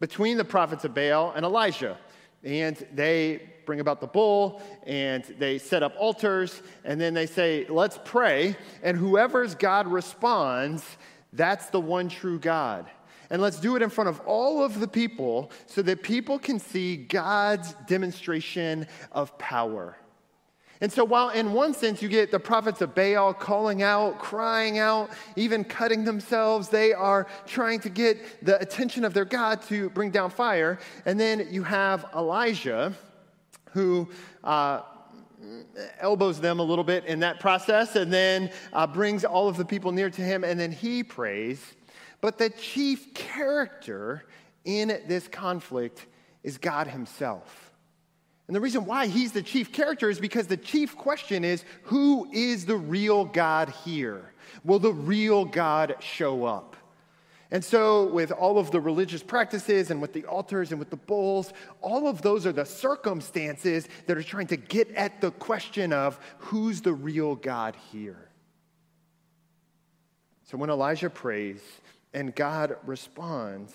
between 0.00 0.36
the 0.36 0.44
prophets 0.44 0.84
of 0.84 0.94
Baal 0.94 1.32
and 1.34 1.44
Elijah. 1.44 1.96
And 2.44 2.76
they 2.92 3.40
bring 3.64 3.80
about 3.80 4.00
the 4.00 4.06
bull 4.06 4.62
and 4.86 5.24
they 5.38 5.58
set 5.58 5.82
up 5.82 5.94
altars 5.98 6.62
and 6.84 7.00
then 7.00 7.14
they 7.14 7.26
say, 7.26 7.66
Let's 7.68 7.98
pray. 8.04 8.56
And 8.82 8.96
whoever's 8.96 9.54
God 9.54 9.86
responds, 9.86 10.84
that's 11.32 11.66
the 11.70 11.80
one 11.80 12.08
true 12.08 12.38
God. 12.38 12.86
And 13.30 13.42
let's 13.42 13.60
do 13.60 13.76
it 13.76 13.82
in 13.82 13.90
front 13.90 14.08
of 14.08 14.20
all 14.20 14.64
of 14.64 14.80
the 14.80 14.88
people 14.88 15.50
so 15.66 15.82
that 15.82 16.02
people 16.02 16.38
can 16.38 16.58
see 16.58 16.96
God's 16.96 17.74
demonstration 17.86 18.86
of 19.12 19.36
power. 19.38 19.96
And 20.80 20.92
so, 20.92 21.04
while 21.04 21.30
in 21.30 21.52
one 21.52 21.74
sense 21.74 22.00
you 22.02 22.08
get 22.08 22.30
the 22.30 22.38
prophets 22.38 22.80
of 22.80 22.94
Baal 22.94 23.34
calling 23.34 23.82
out, 23.82 24.20
crying 24.20 24.78
out, 24.78 25.10
even 25.34 25.64
cutting 25.64 26.04
themselves, 26.04 26.68
they 26.68 26.92
are 26.92 27.26
trying 27.46 27.80
to 27.80 27.88
get 27.88 28.44
the 28.44 28.60
attention 28.60 29.04
of 29.04 29.12
their 29.12 29.24
God 29.24 29.60
to 29.62 29.90
bring 29.90 30.10
down 30.10 30.30
fire. 30.30 30.78
And 31.04 31.18
then 31.18 31.48
you 31.50 31.64
have 31.64 32.06
Elijah, 32.14 32.94
who 33.72 34.08
uh, 34.44 34.82
elbows 35.98 36.40
them 36.40 36.60
a 36.60 36.62
little 36.62 36.84
bit 36.84 37.04
in 37.06 37.20
that 37.20 37.40
process 37.40 37.96
and 37.96 38.12
then 38.12 38.50
uh, 38.72 38.86
brings 38.86 39.24
all 39.24 39.48
of 39.48 39.56
the 39.56 39.64
people 39.64 39.90
near 39.90 40.10
to 40.10 40.22
him, 40.22 40.44
and 40.44 40.58
then 40.60 40.70
he 40.70 41.02
prays. 41.02 41.74
But 42.20 42.38
the 42.38 42.50
chief 42.50 43.14
character 43.14 44.24
in 44.64 44.88
this 45.06 45.28
conflict 45.28 46.06
is 46.42 46.58
God 46.58 46.88
Himself. 46.88 47.72
And 48.46 48.56
the 48.56 48.60
reason 48.60 48.86
why 48.86 49.06
He's 49.06 49.32
the 49.32 49.42
chief 49.42 49.72
character 49.72 50.10
is 50.10 50.18
because 50.18 50.46
the 50.46 50.56
chief 50.56 50.96
question 50.96 51.44
is 51.44 51.64
who 51.84 52.28
is 52.32 52.66
the 52.66 52.76
real 52.76 53.24
God 53.24 53.68
here? 53.84 54.32
Will 54.64 54.78
the 54.78 54.92
real 54.92 55.44
God 55.44 55.96
show 56.00 56.44
up? 56.44 56.76
And 57.50 57.64
so, 57.64 58.06
with 58.08 58.30
all 58.30 58.58
of 58.58 58.70
the 58.70 58.80
religious 58.80 59.22
practices 59.22 59.90
and 59.90 60.02
with 60.02 60.12
the 60.12 60.26
altars 60.26 60.70
and 60.70 60.78
with 60.78 60.90
the 60.90 60.96
bulls, 60.96 61.54
all 61.80 62.06
of 62.06 62.20
those 62.20 62.44
are 62.44 62.52
the 62.52 62.66
circumstances 62.66 63.88
that 64.06 64.18
are 64.18 64.22
trying 64.22 64.48
to 64.48 64.58
get 64.58 64.90
at 64.90 65.22
the 65.22 65.30
question 65.30 65.94
of 65.94 66.20
who's 66.38 66.82
the 66.82 66.92
real 66.92 67.34
God 67.36 67.74
here. 67.90 68.28
So, 70.44 70.58
when 70.58 70.68
Elijah 70.68 71.08
prays, 71.08 71.62
and 72.12 72.34
God 72.34 72.76
responds. 72.86 73.74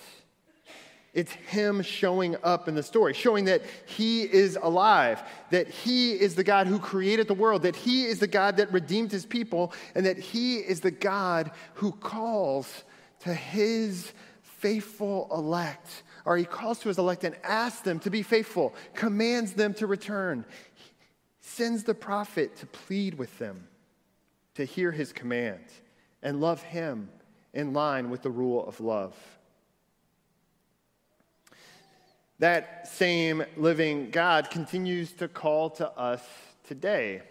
It's 1.13 1.31
Him 1.31 1.83
showing 1.83 2.35
up 2.43 2.67
in 2.67 2.73
the 2.73 2.81
story, 2.81 3.13
showing 3.13 3.45
that 3.45 3.61
He 3.85 4.23
is 4.23 4.57
alive, 4.61 5.21
that 5.51 5.67
He 5.67 6.13
is 6.13 6.33
the 6.33 6.43
God 6.43 6.65
who 6.65 6.79
created 6.79 7.27
the 7.27 7.35
world, 7.35 7.61
that 7.63 7.75
He 7.75 8.05
is 8.05 8.19
the 8.19 8.27
God 8.27 8.57
that 8.57 8.73
redeemed 8.73 9.11
His 9.11 9.25
people, 9.25 9.73
and 9.93 10.05
that 10.05 10.17
He 10.17 10.57
is 10.57 10.81
the 10.81 10.91
God 10.91 11.51
who 11.75 11.91
calls 11.91 12.83
to 13.19 13.33
His 13.33 14.11
faithful 14.41 15.27
elect, 15.31 16.03
or 16.25 16.35
He 16.35 16.45
calls 16.45 16.79
to 16.79 16.87
His 16.87 16.97
elect 16.97 17.23
and 17.23 17.35
asks 17.43 17.81
them 17.81 17.99
to 17.99 18.09
be 18.09 18.23
faithful, 18.23 18.73
commands 18.95 19.53
them 19.53 19.75
to 19.75 19.85
return, 19.87 20.45
he 20.75 20.91
sends 21.41 21.83
the 21.83 21.93
prophet 21.93 22.55
to 22.55 22.65
plead 22.65 23.19
with 23.19 23.37
them, 23.37 23.67
to 24.55 24.65
hear 24.65 24.91
His 24.91 25.13
command, 25.13 25.65
and 26.23 26.41
love 26.41 26.63
Him 26.63 27.09
in 27.53 27.74
line 27.74 28.10
with 28.10 28.22
the 28.22 28.31
rule 28.31 28.65
of 28.65 28.79
love. 28.79 29.15
That 32.39 32.88
same 32.88 33.43
living 33.55 34.10
God 34.10 34.50
continues 34.50 35.13
to 35.13 35.27
call 35.27 35.69
to 35.72 35.89
us 35.91 36.22
today. 36.67 37.22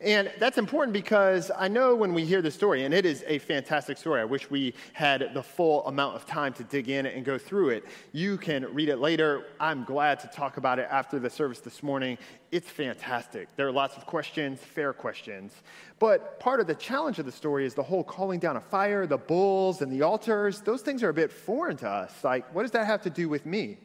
And 0.00 0.30
that's 0.38 0.58
important 0.58 0.92
because 0.92 1.50
I 1.56 1.68
know 1.68 1.94
when 1.94 2.14
we 2.14 2.24
hear 2.24 2.42
the 2.42 2.50
story, 2.50 2.84
and 2.84 2.94
it 2.94 3.04
is 3.04 3.24
a 3.26 3.38
fantastic 3.38 3.98
story. 3.98 4.20
I 4.20 4.24
wish 4.24 4.50
we 4.50 4.74
had 4.92 5.30
the 5.34 5.42
full 5.42 5.86
amount 5.86 6.16
of 6.16 6.26
time 6.26 6.52
to 6.54 6.64
dig 6.64 6.88
in 6.88 7.06
and 7.06 7.24
go 7.24 7.38
through 7.38 7.70
it. 7.70 7.84
You 8.12 8.36
can 8.36 8.72
read 8.74 8.88
it 8.88 8.98
later. 8.98 9.46
I'm 9.60 9.84
glad 9.84 10.20
to 10.20 10.28
talk 10.28 10.56
about 10.56 10.78
it 10.78 10.88
after 10.90 11.18
the 11.18 11.30
service 11.30 11.60
this 11.60 11.82
morning. 11.82 12.18
It's 12.52 12.70
fantastic. 12.70 13.48
There 13.56 13.66
are 13.66 13.72
lots 13.72 13.96
of 13.96 14.06
questions, 14.06 14.60
fair 14.60 14.92
questions. 14.92 15.52
But 15.98 16.40
part 16.40 16.60
of 16.60 16.66
the 16.66 16.74
challenge 16.74 17.18
of 17.18 17.26
the 17.26 17.32
story 17.32 17.66
is 17.66 17.74
the 17.74 17.82
whole 17.82 18.04
calling 18.04 18.38
down 18.38 18.56
a 18.56 18.60
fire, 18.60 19.06
the 19.06 19.18
bulls, 19.18 19.82
and 19.82 19.90
the 19.90 20.02
altars. 20.02 20.60
Those 20.60 20.82
things 20.82 21.02
are 21.02 21.08
a 21.10 21.14
bit 21.14 21.32
foreign 21.32 21.76
to 21.78 21.88
us. 21.88 22.12
Like, 22.22 22.54
what 22.54 22.62
does 22.62 22.72
that 22.72 22.86
have 22.86 23.02
to 23.02 23.10
do 23.10 23.28
with 23.28 23.44
me? 23.44 23.78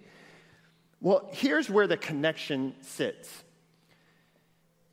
Well, 1.02 1.30
here's 1.32 1.70
where 1.70 1.88
the 1.88 1.98
connection 1.98 2.76
sits 2.82 3.44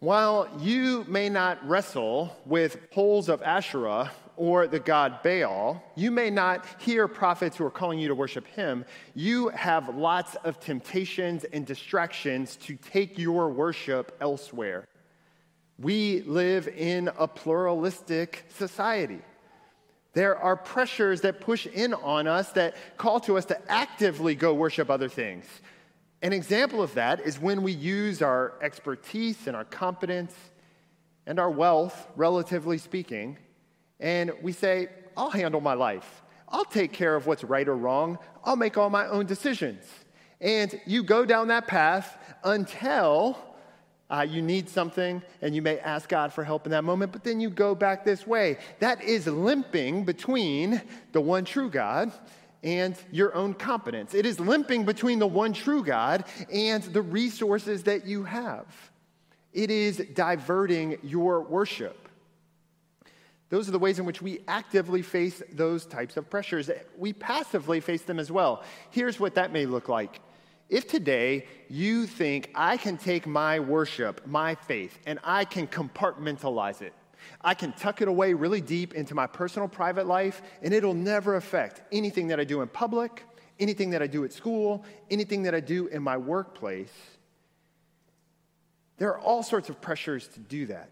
While 0.00 0.49
you 0.61 1.05
may 1.09 1.28
not 1.28 1.67
wrestle 1.69 2.37
with 2.47 2.88
poles 2.93 3.28
of 3.28 3.43
Asherah 3.43 4.12
or 4.37 4.69
the 4.69 4.78
god 4.78 5.25
Baal, 5.25 5.83
you 5.97 6.12
may 6.12 6.31
not 6.31 6.64
hear 6.78 7.09
prophets 7.09 7.57
who 7.57 7.64
are 7.64 7.71
calling 7.71 7.99
you 7.99 8.07
to 8.07 8.14
worship 8.14 8.47
him. 8.47 8.85
You 9.17 9.49
have 9.49 9.97
lots 9.97 10.37
of 10.45 10.61
temptations 10.61 11.43
and 11.52 11.67
distractions 11.67 12.55
to 12.59 12.76
take 12.76 13.19
your 13.19 13.50
worship 13.50 14.17
elsewhere. 14.21 14.87
We 15.81 16.23
live 16.23 16.69
in 16.69 17.11
a 17.19 17.26
pluralistic 17.26 18.45
society. 18.57 19.19
There 20.12 20.37
are 20.37 20.57
pressures 20.57 21.23
that 21.23 21.40
push 21.40 21.67
in 21.67 21.93
on 21.93 22.28
us 22.28 22.52
that 22.52 22.76
call 22.99 23.19
to 23.21 23.37
us 23.37 23.47
to 23.47 23.61
actively 23.71 24.37
go 24.37 24.55
worship 24.55 24.90
other 24.90 25.09
things. 25.09 25.45
An 26.20 26.32
example 26.32 26.82
of 26.82 26.94
that 26.94 27.20
is 27.20 27.38
when 27.38 27.62
we 27.62 27.72
use 27.72 28.22
our 28.22 28.54
expertise 28.60 29.46
and 29.46 29.54
our 29.54 29.64
competence 29.64 30.34
and 31.26 31.38
our 31.38 31.50
wealth, 31.50 32.08
relatively 32.16 32.78
speaking, 32.78 33.38
and 34.00 34.32
we 34.42 34.52
say, 34.52 34.88
I'll 35.16 35.30
handle 35.30 35.60
my 35.60 35.75
life. 35.75 36.22
I'll 36.48 36.64
take 36.64 36.92
care 36.92 37.14
of 37.14 37.26
what's 37.26 37.44
right 37.44 37.68
or 37.68 37.76
wrong. 37.76 38.18
I'll 38.44 38.56
make 38.56 38.76
all 38.76 38.90
my 38.90 39.06
own 39.06 39.26
decisions. 39.26 39.84
And 40.40 40.80
you 40.87 41.02
go 41.02 41.25
down 41.25 41.48
that 41.48 41.66
path 41.66 42.16
until 42.42 43.38
uh, 44.10 44.26
you 44.28 44.40
need 44.40 44.68
something 44.68 45.22
and 45.42 45.54
you 45.54 45.62
may 45.62 45.78
ask 45.80 46.08
God 46.08 46.32
for 46.32 46.42
help 46.42 46.64
in 46.66 46.70
that 46.70 46.84
moment, 46.84 47.12
but 47.12 47.25
then 47.25 47.40
you 47.40 47.50
go 47.50 47.75
back 47.75 48.04
this 48.04 48.26
way. 48.26 48.58
That 48.78 49.02
is 49.02 49.26
limping 49.26 50.04
between 50.04 50.80
the 51.12 51.20
one 51.20 51.44
true 51.44 51.70
God 51.70 52.12
and 52.62 52.97
your 53.11 53.35
own 53.35 53.55
competence. 53.55 54.15
It 54.15 54.27
is 54.27 54.41
limping 54.41 54.85
between 54.85 55.19
the 55.19 55.27
one 55.27 55.53
true 55.53 55.85
God 55.85 56.25
and 56.53 56.83
the 56.83 57.03
resources 57.03 57.85
that 57.85 58.07
you 58.07 58.25
have. 58.25 58.67
It 59.53 59.71
is 59.71 59.99
diverting 60.15 60.99
your 61.03 61.43
worship. 61.43 62.09
Those 63.50 63.69
are 63.69 63.73
the 63.73 63.79
ways 63.79 63.99
in 63.99 64.05
which 64.05 64.21
we 64.21 64.41
actively 64.47 65.00
face 65.00 65.43
those 65.53 65.87
types 65.87 66.17
of 66.17 66.29
pressures. 66.29 66.71
We 66.99 67.15
passively 67.15 67.81
face 67.81 68.03
them 68.03 68.19
as 68.19 68.31
well. 68.31 68.62
Here's 68.91 69.19
what 69.19 69.37
that 69.37 69.53
may 69.53 69.65
look 69.65 69.88
like. 69.88 70.21
If 70.69 70.87
today 70.87 71.47
you 71.69 72.07
think 72.07 72.50
I 72.55 72.77
can 72.77 72.99
take 72.99 73.27
my 73.27 73.59
worship, 73.59 74.27
my 74.27 74.55
faith, 74.55 74.99
and 75.07 75.19
I 75.25 75.47
can 75.47 75.67
compartmentalize 75.67 76.83
it, 76.83 76.93
I 77.40 77.54
can 77.54 77.72
tuck 77.72 78.02
it 78.02 78.08
away 78.08 78.34
really 78.34 78.60
deep 78.60 78.94
into 78.94 79.14
my 79.14 79.26
personal 79.26 79.68
private 79.68 80.06
life, 80.06 80.42
and 80.62 80.75
it'll 80.75 80.94
never 80.94 81.37
affect 81.37 81.82
anything 81.92 82.28
that 82.28 82.40
I 82.40 82.44
do 82.44 82.60
in 82.60 82.68
public, 82.68 83.25
anything 83.58 83.90
that 83.90 84.02
I 84.02 84.06
do 84.06 84.25
at 84.25 84.32
school, 84.32 84.84
anything 85.10 85.42
that 85.44 85.54
I 85.54 85.60
do 85.60 85.87
in 85.88 86.02
my 86.02 86.16
workplace. 86.16 86.92
There 88.98 89.08
are 89.10 89.18
all 89.18 89.42
sorts 89.42 89.68
of 89.68 89.80
pressures 89.80 90.28
to 90.28 90.40
do 90.40 90.66
that, 90.66 90.90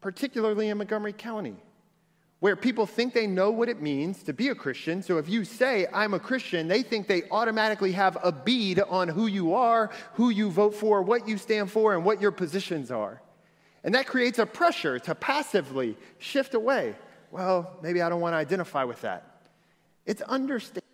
particularly 0.00 0.68
in 0.68 0.78
Montgomery 0.78 1.12
County, 1.12 1.56
where 2.40 2.56
people 2.56 2.86
think 2.86 3.14
they 3.14 3.26
know 3.26 3.50
what 3.50 3.68
it 3.68 3.80
means 3.80 4.22
to 4.24 4.32
be 4.32 4.48
a 4.48 4.54
Christian. 4.54 5.02
So 5.02 5.18
if 5.18 5.28
you 5.28 5.44
say, 5.44 5.86
I'm 5.92 6.14
a 6.14 6.18
Christian, 6.18 6.68
they 6.68 6.82
think 6.82 7.06
they 7.06 7.22
automatically 7.30 7.92
have 7.92 8.18
a 8.22 8.32
bead 8.32 8.80
on 8.80 9.08
who 9.08 9.26
you 9.26 9.54
are, 9.54 9.90
who 10.14 10.30
you 10.30 10.50
vote 10.50 10.74
for, 10.74 11.02
what 11.02 11.28
you 11.28 11.38
stand 11.38 11.70
for, 11.70 11.94
and 11.94 12.04
what 12.04 12.20
your 12.20 12.32
positions 12.32 12.90
are. 12.90 13.22
And 13.84 13.94
that 13.94 14.06
creates 14.06 14.38
a 14.38 14.46
pressure 14.46 14.98
to 14.98 15.14
passively 15.14 15.96
shift 16.18 16.54
away. 16.54 16.96
Well, 17.30 17.78
maybe 17.82 18.00
I 18.00 18.08
don't 18.08 18.20
want 18.20 18.32
to 18.32 18.38
identify 18.38 18.84
with 18.84 19.02
that. 19.02 19.48
It's 20.06 20.22
understandable. 20.22 20.84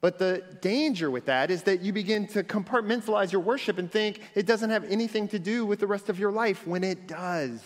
But 0.00 0.18
the 0.18 0.44
danger 0.60 1.10
with 1.10 1.26
that 1.26 1.50
is 1.50 1.64
that 1.64 1.80
you 1.80 1.92
begin 1.92 2.26
to 2.28 2.42
compartmentalize 2.42 3.32
your 3.32 3.40
worship 3.40 3.78
and 3.78 3.90
think 3.90 4.20
it 4.34 4.46
doesn't 4.46 4.70
have 4.70 4.84
anything 4.84 5.28
to 5.28 5.38
do 5.38 5.66
with 5.66 5.80
the 5.80 5.86
rest 5.86 6.08
of 6.08 6.18
your 6.18 6.32
life 6.32 6.66
when 6.66 6.84
it 6.84 7.06
does. 7.06 7.62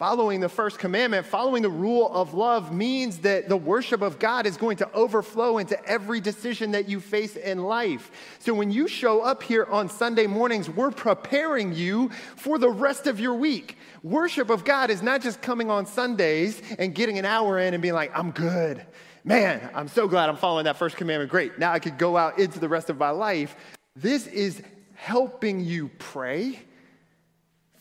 Following 0.00 0.40
the 0.40 0.48
first 0.48 0.78
commandment, 0.78 1.26
following 1.26 1.62
the 1.62 1.68
rule 1.68 2.10
of 2.10 2.32
love 2.32 2.72
means 2.72 3.18
that 3.18 3.50
the 3.50 3.56
worship 3.58 4.00
of 4.00 4.18
God 4.18 4.46
is 4.46 4.56
going 4.56 4.78
to 4.78 4.90
overflow 4.94 5.58
into 5.58 5.78
every 5.84 6.22
decision 6.22 6.70
that 6.70 6.88
you 6.88 7.00
face 7.00 7.36
in 7.36 7.64
life. 7.64 8.10
So 8.38 8.54
when 8.54 8.70
you 8.70 8.88
show 8.88 9.20
up 9.20 9.42
here 9.42 9.66
on 9.66 9.90
Sunday 9.90 10.26
mornings, 10.26 10.70
we're 10.70 10.90
preparing 10.90 11.74
you 11.74 12.08
for 12.34 12.56
the 12.56 12.70
rest 12.70 13.06
of 13.06 13.20
your 13.20 13.34
week. 13.34 13.76
Worship 14.02 14.48
of 14.48 14.64
God 14.64 14.88
is 14.88 15.02
not 15.02 15.20
just 15.20 15.42
coming 15.42 15.68
on 15.68 15.84
Sundays 15.84 16.62
and 16.78 16.94
getting 16.94 17.18
an 17.18 17.26
hour 17.26 17.58
in 17.58 17.74
and 17.74 17.82
being 17.82 17.92
like, 17.92 18.10
I'm 18.16 18.30
good. 18.30 18.86
Man, 19.22 19.68
I'm 19.74 19.88
so 19.88 20.08
glad 20.08 20.30
I'm 20.30 20.38
following 20.38 20.64
that 20.64 20.78
first 20.78 20.96
commandment. 20.96 21.30
Great. 21.30 21.58
Now 21.58 21.72
I 21.72 21.78
could 21.78 21.98
go 21.98 22.16
out 22.16 22.38
into 22.38 22.58
the 22.58 22.70
rest 22.70 22.88
of 22.88 22.96
my 22.96 23.10
life. 23.10 23.54
This 23.94 24.26
is 24.28 24.62
helping 24.94 25.60
you 25.60 25.90
pray 25.98 26.58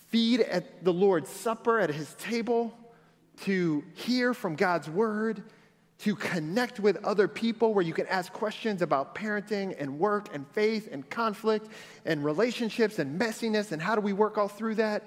feed 0.09 0.41
at 0.41 0.83
the 0.83 0.93
Lord's 0.93 1.29
Supper 1.29 1.79
at 1.79 1.89
his 1.89 2.13
table, 2.15 2.73
to 3.41 3.83
hear 3.93 4.33
from 4.33 4.55
God's 4.55 4.89
word, 4.89 5.43
to 5.99 6.15
connect 6.15 6.79
with 6.79 7.03
other 7.03 7.27
people 7.27 7.73
where 7.73 7.83
you 7.83 7.93
can 7.93 8.07
ask 8.07 8.31
questions 8.31 8.81
about 8.81 9.15
parenting 9.15 9.75
and 9.79 9.99
work 9.99 10.33
and 10.33 10.47
faith 10.51 10.87
and 10.91 11.09
conflict 11.09 11.67
and 12.05 12.23
relationships 12.23 12.99
and 12.99 13.19
messiness 13.19 13.71
and 13.71 13.81
how 13.81 13.95
do 13.95 14.01
we 14.01 14.13
work 14.13 14.37
all 14.37 14.47
through 14.47 14.75
that. 14.75 15.03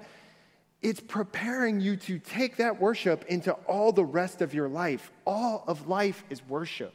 It's 0.81 0.99
preparing 0.99 1.79
you 1.79 1.95
to 1.95 2.19
take 2.19 2.57
that 2.57 2.79
worship 2.79 3.25
into 3.27 3.53
all 3.53 3.91
the 3.91 4.03
rest 4.03 4.41
of 4.41 4.53
your 4.53 4.67
life. 4.67 5.11
All 5.25 5.63
of 5.67 5.87
life 5.87 6.23
is 6.29 6.41
worship. 6.47 6.93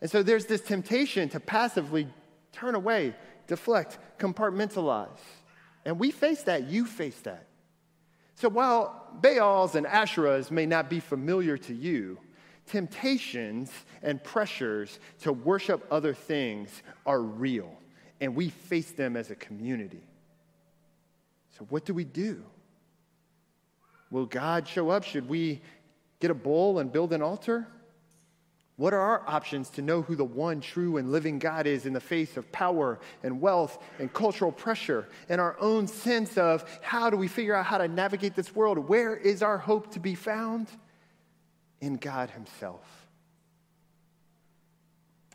And 0.00 0.10
so 0.10 0.22
there's 0.22 0.46
this 0.46 0.60
temptation 0.60 1.28
to 1.30 1.40
passively 1.40 2.06
turn 2.52 2.74
away, 2.74 3.14
deflect, 3.46 3.98
compartmentalize. 4.18 5.08
And 5.84 5.98
we 5.98 6.10
face 6.10 6.42
that, 6.44 6.64
you 6.68 6.86
face 6.86 7.18
that. 7.20 7.46
So 8.34 8.48
while 8.48 9.08
Baals 9.20 9.74
and 9.74 9.86
Asherahs 9.86 10.50
may 10.50 10.66
not 10.66 10.90
be 10.90 11.00
familiar 11.00 11.56
to 11.58 11.74
you, 11.74 12.18
temptations 12.66 13.70
and 14.02 14.22
pressures 14.22 14.98
to 15.20 15.32
worship 15.32 15.86
other 15.90 16.14
things 16.14 16.82
are 17.06 17.20
real, 17.20 17.72
and 18.20 18.34
we 18.34 18.48
face 18.48 18.92
them 18.92 19.16
as 19.16 19.30
a 19.30 19.34
community. 19.34 20.02
So, 21.58 21.66
what 21.68 21.84
do 21.84 21.94
we 21.94 22.04
do? 22.04 22.42
Will 24.10 24.26
God 24.26 24.66
show 24.66 24.90
up? 24.90 25.04
Should 25.04 25.28
we 25.28 25.60
get 26.20 26.30
a 26.30 26.34
bull 26.34 26.78
and 26.78 26.90
build 26.90 27.12
an 27.12 27.22
altar? 27.22 27.68
What 28.76 28.92
are 28.92 29.00
our 29.00 29.22
options 29.28 29.70
to 29.70 29.82
know 29.82 30.02
who 30.02 30.16
the 30.16 30.24
one 30.24 30.60
true 30.60 30.96
and 30.96 31.12
living 31.12 31.38
God 31.38 31.66
is 31.66 31.86
in 31.86 31.92
the 31.92 32.00
face 32.00 32.36
of 32.36 32.50
power 32.50 32.98
and 33.22 33.40
wealth 33.40 33.78
and 34.00 34.12
cultural 34.12 34.50
pressure 34.50 35.06
and 35.28 35.40
our 35.40 35.56
own 35.60 35.86
sense 35.86 36.36
of 36.36 36.64
how 36.82 37.08
do 37.08 37.16
we 37.16 37.28
figure 37.28 37.54
out 37.54 37.66
how 37.66 37.78
to 37.78 37.86
navigate 37.86 38.34
this 38.34 38.54
world? 38.54 38.78
Where 38.78 39.16
is 39.16 39.42
our 39.42 39.58
hope 39.58 39.92
to 39.92 40.00
be 40.00 40.16
found? 40.16 40.68
In 41.80 41.96
God 41.96 42.30
Himself. 42.30 43.04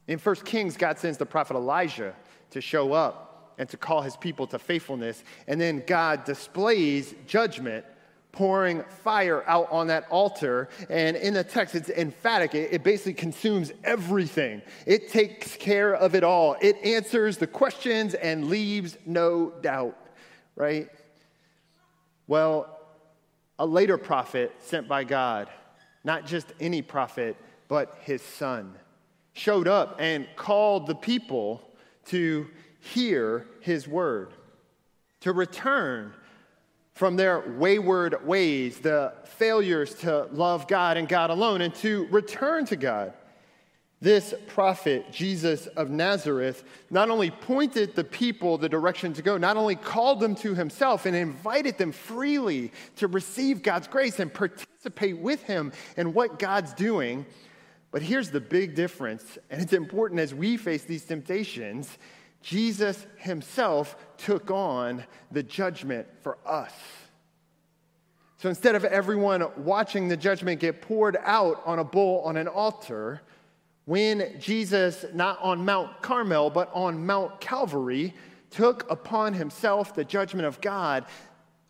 In 0.08 0.18
1 0.20 0.36
Kings, 0.38 0.76
God 0.76 0.98
sends 0.98 1.18
the 1.18 1.26
prophet 1.26 1.56
Elijah 1.56 2.16
to 2.50 2.60
show 2.60 2.94
up 2.94 3.54
and 3.60 3.70
to 3.70 3.78
call 3.78 4.02
his 4.02 4.18
people 4.18 4.48
to 4.48 4.58
faithfulness. 4.58 5.24
And 5.48 5.62
then 5.62 5.84
God 5.86 6.26
displays 6.26 7.14
judgment 7.28 7.86
pouring 8.32 8.84
fire 9.04 9.44
out 9.48 9.72
on 9.72 9.88
that 9.88 10.06
altar. 10.10 10.70
And 10.90 11.18
in 11.18 11.34
the 11.34 11.44
text, 11.44 11.76
it's 11.76 11.90
emphatic. 11.90 12.54
It, 12.54 12.74
it, 12.74 12.84
basically 12.84 13.14
consumes 13.14 13.72
everything, 13.84 14.62
it 14.86 15.10
takes 15.10 15.56
care 15.56 15.94
of 15.94 16.16
it 16.16 16.24
all. 16.24 16.56
It 16.62 16.78
answers 16.84 17.38
the 17.38 17.48
questions 17.48 18.14
and 18.14 18.48
leaves 18.48 18.98
no 19.06 19.52
doubt, 19.62 19.98
right? 20.56 20.90
Well, 22.28 22.80
a 23.58 23.66
later 23.66 23.98
prophet 23.98 24.54
sent 24.60 24.88
by 24.88 25.04
God, 25.04 25.50
not 26.04 26.26
just 26.26 26.54
any 26.60 26.82
prophet, 26.82 27.36
but 27.68 27.98
his 28.02 28.22
son, 28.22 28.76
showed 29.34 29.68
up 29.68 29.98
and 30.00 30.28
called 30.36 30.88
the 30.88 30.96
people 30.96 31.62
to 32.06 32.48
hear 32.80 33.48
his 33.60 33.88
word, 33.88 34.34
to 35.22 35.34
return 35.34 36.14
from 37.00 37.16
their 37.16 37.40
wayward 37.58 38.28
ways, 38.28 38.80
the 38.80 39.14
failures 39.24 39.96
to 39.96 40.28
love 40.34 40.68
God 40.68 40.98
and 40.98 41.08
God 41.08 41.30
alone, 41.30 41.62
and 41.62 41.74
to 41.76 42.06
return 42.08 42.66
to 42.66 42.76
God. 42.76 43.14
This 44.02 44.34
prophet, 44.48 45.10
Jesus 45.10 45.68
of 45.68 45.90
Nazareth, 45.90 46.62
not 46.90 47.10
only 47.10 47.32
pointed 47.32 47.96
the 47.96 48.04
people 48.04 48.58
the 48.58 48.68
direction 48.68 49.14
to 49.14 49.22
go, 49.22 49.38
not 49.38 49.56
only 49.56 49.78
called 49.78 50.20
them 50.20 50.36
to 50.36 50.54
himself 50.54 51.06
and 51.06 51.16
invited 51.16 51.78
them 51.78 51.94
freely 51.94 52.74
to 52.98 53.08
receive 53.08 53.64
God's 53.64 53.88
grace 53.88 54.20
and 54.20 54.34
participate 54.34 55.20
with 55.20 55.42
him 55.44 55.72
in 55.96 56.14
what 56.14 56.38
God's 56.38 56.74
doing, 56.74 57.26
but 57.92 58.02
here's 58.02 58.30
the 58.30 58.42
big 58.42 58.76
difference, 58.76 59.38
and 59.50 59.62
it's 59.62 59.72
important 59.72 60.20
as 60.20 60.36
we 60.36 60.58
face 60.58 60.84
these 60.84 61.06
temptations 61.06 61.98
Jesus 62.42 63.06
himself 63.18 63.96
took 64.18 64.50
on 64.50 65.04
the 65.32 65.44
judgment 65.44 66.08
for 66.22 66.38
us. 66.46 66.74
So 68.38 68.48
instead 68.48 68.76
of 68.76 68.86
everyone 68.86 69.46
watching 69.58 70.08
the 70.08 70.16
judgment 70.16 70.62
get 70.62 70.82
poured 70.82 71.18
out 71.24 71.62
on 71.66 71.80
a 71.80 71.84
bull 71.84 72.22
on 72.22 72.38
an 72.38 72.48
altar, 72.48 73.22
when 73.86 74.40
Jesus, 74.40 75.04
not 75.14 75.40
on 75.42 75.66
Mount 75.66 76.02
Carmel, 76.02 76.50
but 76.50 76.70
on 76.74 77.06
Mount 77.06 77.42
Calvary, 77.42 78.14
took 78.50 78.90
upon 78.90 79.34
himself 79.34 79.94
the 79.94 80.06
judgment 80.06 80.46
of 80.46 80.62
God, 80.62 81.06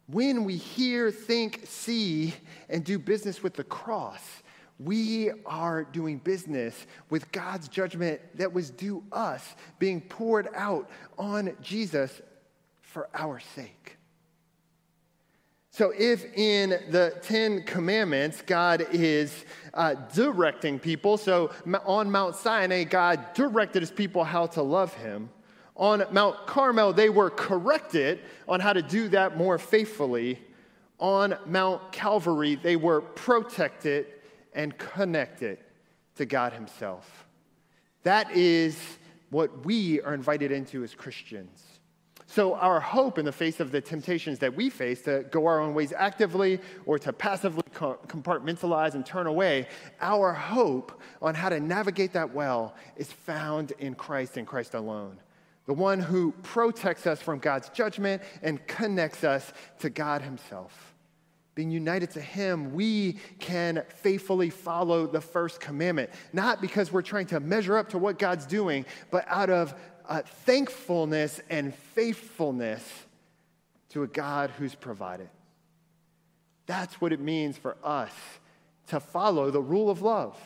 when 0.07 0.43
we 0.43 0.57
hear, 0.57 1.11
think, 1.11 1.61
see, 1.65 2.33
and 2.69 2.83
do 2.83 2.99
business 2.99 3.41
with 3.41 3.53
the 3.53 3.63
cross, 3.63 4.43
we 4.79 5.31
are 5.45 5.83
doing 5.83 6.17
business 6.17 6.87
with 7.09 7.31
God's 7.31 7.67
judgment 7.67 8.21
that 8.35 8.53
was 8.53 8.69
due 8.69 9.03
us 9.11 9.55
being 9.77 9.99
poured 9.99 10.47
out 10.55 10.89
on 11.17 11.55
Jesus 11.61 12.21
for 12.81 13.09
our 13.13 13.39
sake. 13.39 13.97
So, 15.71 15.93
if 15.97 16.25
in 16.33 16.71
the 16.89 17.13
Ten 17.21 17.63
Commandments, 17.63 18.41
God 18.45 18.87
is 18.91 19.45
uh, 19.73 19.95
directing 20.13 20.79
people, 20.79 21.17
so 21.17 21.51
on 21.85 22.09
Mount 22.09 22.35
Sinai, 22.35 22.83
God 22.83 23.33
directed 23.33 23.81
his 23.81 23.91
people 23.91 24.23
how 24.23 24.47
to 24.47 24.61
love 24.61 24.93
him. 24.95 25.29
On 25.75 26.03
Mount 26.11 26.47
Carmel, 26.47 26.91
they 26.91 27.09
were 27.09 27.29
corrected 27.29 28.19
on 28.47 28.59
how 28.59 28.73
to 28.73 28.81
do 28.81 29.07
that 29.09 29.37
more 29.37 29.57
faithfully. 29.57 30.39
On 30.99 31.37
Mount 31.45 31.93
Calvary, 31.93 32.55
they 32.55 32.75
were 32.75 32.99
protected 32.99 34.07
and 34.53 34.77
connect 34.77 35.41
it 35.41 35.61
to 36.15 36.25
God 36.25 36.53
Himself. 36.53 37.27
That 38.03 38.31
is 38.31 38.77
what 39.29 39.65
we 39.65 40.01
are 40.01 40.13
invited 40.13 40.51
into 40.51 40.83
as 40.83 40.95
Christians. 40.95 41.63
So, 42.31 42.53
our 42.53 42.79
hope 42.79 43.17
in 43.17 43.25
the 43.25 43.31
face 43.31 43.59
of 43.59 43.71
the 43.71 43.81
temptations 43.81 44.37
that 44.39 44.55
we 44.55 44.69
face 44.69 45.01
to 45.03 45.25
go 45.31 45.47
our 45.47 45.59
own 45.59 45.73
ways 45.73 45.91
actively 45.97 46.59
or 46.85 46.99
to 46.99 47.11
passively 47.11 47.63
compartmentalize 47.73 48.93
and 48.93 49.03
turn 49.03 49.25
away, 49.25 49.67
our 49.99 50.31
hope 50.31 51.01
on 51.23 51.33
how 51.33 51.49
to 51.49 51.59
navigate 51.59 52.13
that 52.13 52.31
well 52.31 52.75
is 52.97 53.11
found 53.11 53.73
in 53.79 53.95
Christ 53.95 54.37
and 54.37 54.45
Christ 54.45 54.75
alone. 54.75 55.17
The 55.65 55.73
one 55.73 55.99
who 55.99 56.33
protects 56.43 57.07
us 57.07 57.19
from 57.19 57.39
God's 57.39 57.69
judgment 57.69 58.21
and 58.43 58.65
connects 58.67 59.23
us 59.23 59.51
to 59.79 59.89
God 59.89 60.21
Himself. 60.21 60.88
Being 61.59 61.71
united 61.71 62.11
to 62.11 62.21
Him, 62.21 62.73
we 62.73 63.17
can 63.37 63.83
faithfully 63.95 64.49
follow 64.49 65.05
the 65.05 65.19
first 65.19 65.59
commandment, 65.59 66.09
not 66.31 66.61
because 66.61 66.89
we're 66.89 67.01
trying 67.01 67.25
to 67.25 67.41
measure 67.41 67.77
up 67.77 67.89
to 67.89 67.97
what 67.97 68.17
God's 68.17 68.45
doing, 68.45 68.85
but 69.11 69.25
out 69.27 69.49
of 69.49 69.75
uh, 70.07 70.21
thankfulness 70.21 71.41
and 71.49 71.75
faithfulness 71.75 72.81
to 73.89 74.03
a 74.03 74.07
God 74.07 74.51
who's 74.51 74.73
provided. 74.73 75.27
That's 76.65 77.01
what 77.01 77.11
it 77.11 77.19
means 77.19 77.57
for 77.57 77.75
us 77.83 78.13
to 78.87 79.01
follow 79.01 79.51
the 79.51 79.59
rule 79.59 79.89
of 79.89 80.01
love, 80.01 80.37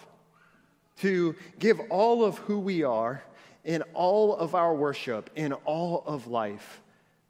to 1.01 1.35
give 1.59 1.79
all 1.91 2.25
of 2.25 2.39
who 2.39 2.57
we 2.57 2.81
are 2.81 3.23
in 3.63 3.83
all 3.93 4.35
of 4.35 4.55
our 4.55 4.73
worship, 4.73 5.29
in 5.35 5.53
all 5.53 6.03
of 6.07 6.25
life 6.25 6.81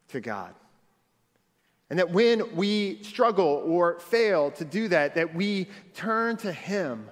to 0.07 0.21
God. 0.21 0.55
And 1.93 1.99
that 1.99 2.09
when 2.09 2.55
we 2.55 3.03
struggle 3.03 3.61
or 3.67 3.99
fail 3.99 4.49
to 4.53 4.65
do 4.65 4.87
that, 4.87 5.13
that 5.13 5.35
we 5.35 5.67
turn 5.93 6.37
to 6.37 6.51
Him 6.51 7.07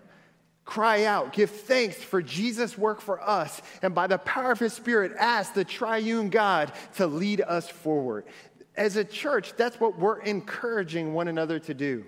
cry 0.65 1.03
out, 1.03 1.33
give 1.33 1.51
thanks 1.51 1.97
for 1.97 2.19
Jesus' 2.19 2.75
work 2.79 2.99
for 2.99 3.21
us, 3.21 3.61
and 3.83 3.93
by 3.93 4.07
the 4.07 4.17
power 4.17 4.53
of 4.53 4.57
his 4.57 4.73
Spirit, 4.73 5.11
ask 5.19 5.53
the 5.53 5.63
triune 5.63 6.31
God 6.31 6.71
to 6.95 7.05
lead 7.05 7.41
us 7.41 7.69
forward. 7.69 8.25
As 8.75 8.95
a 8.95 9.03
church, 9.03 9.53
that's 9.55 9.79
what 9.79 9.99
we're 9.99 10.21
encouraging 10.21 11.13
one 11.13 11.27
another 11.27 11.59
to 11.59 11.75
do. 11.75 12.03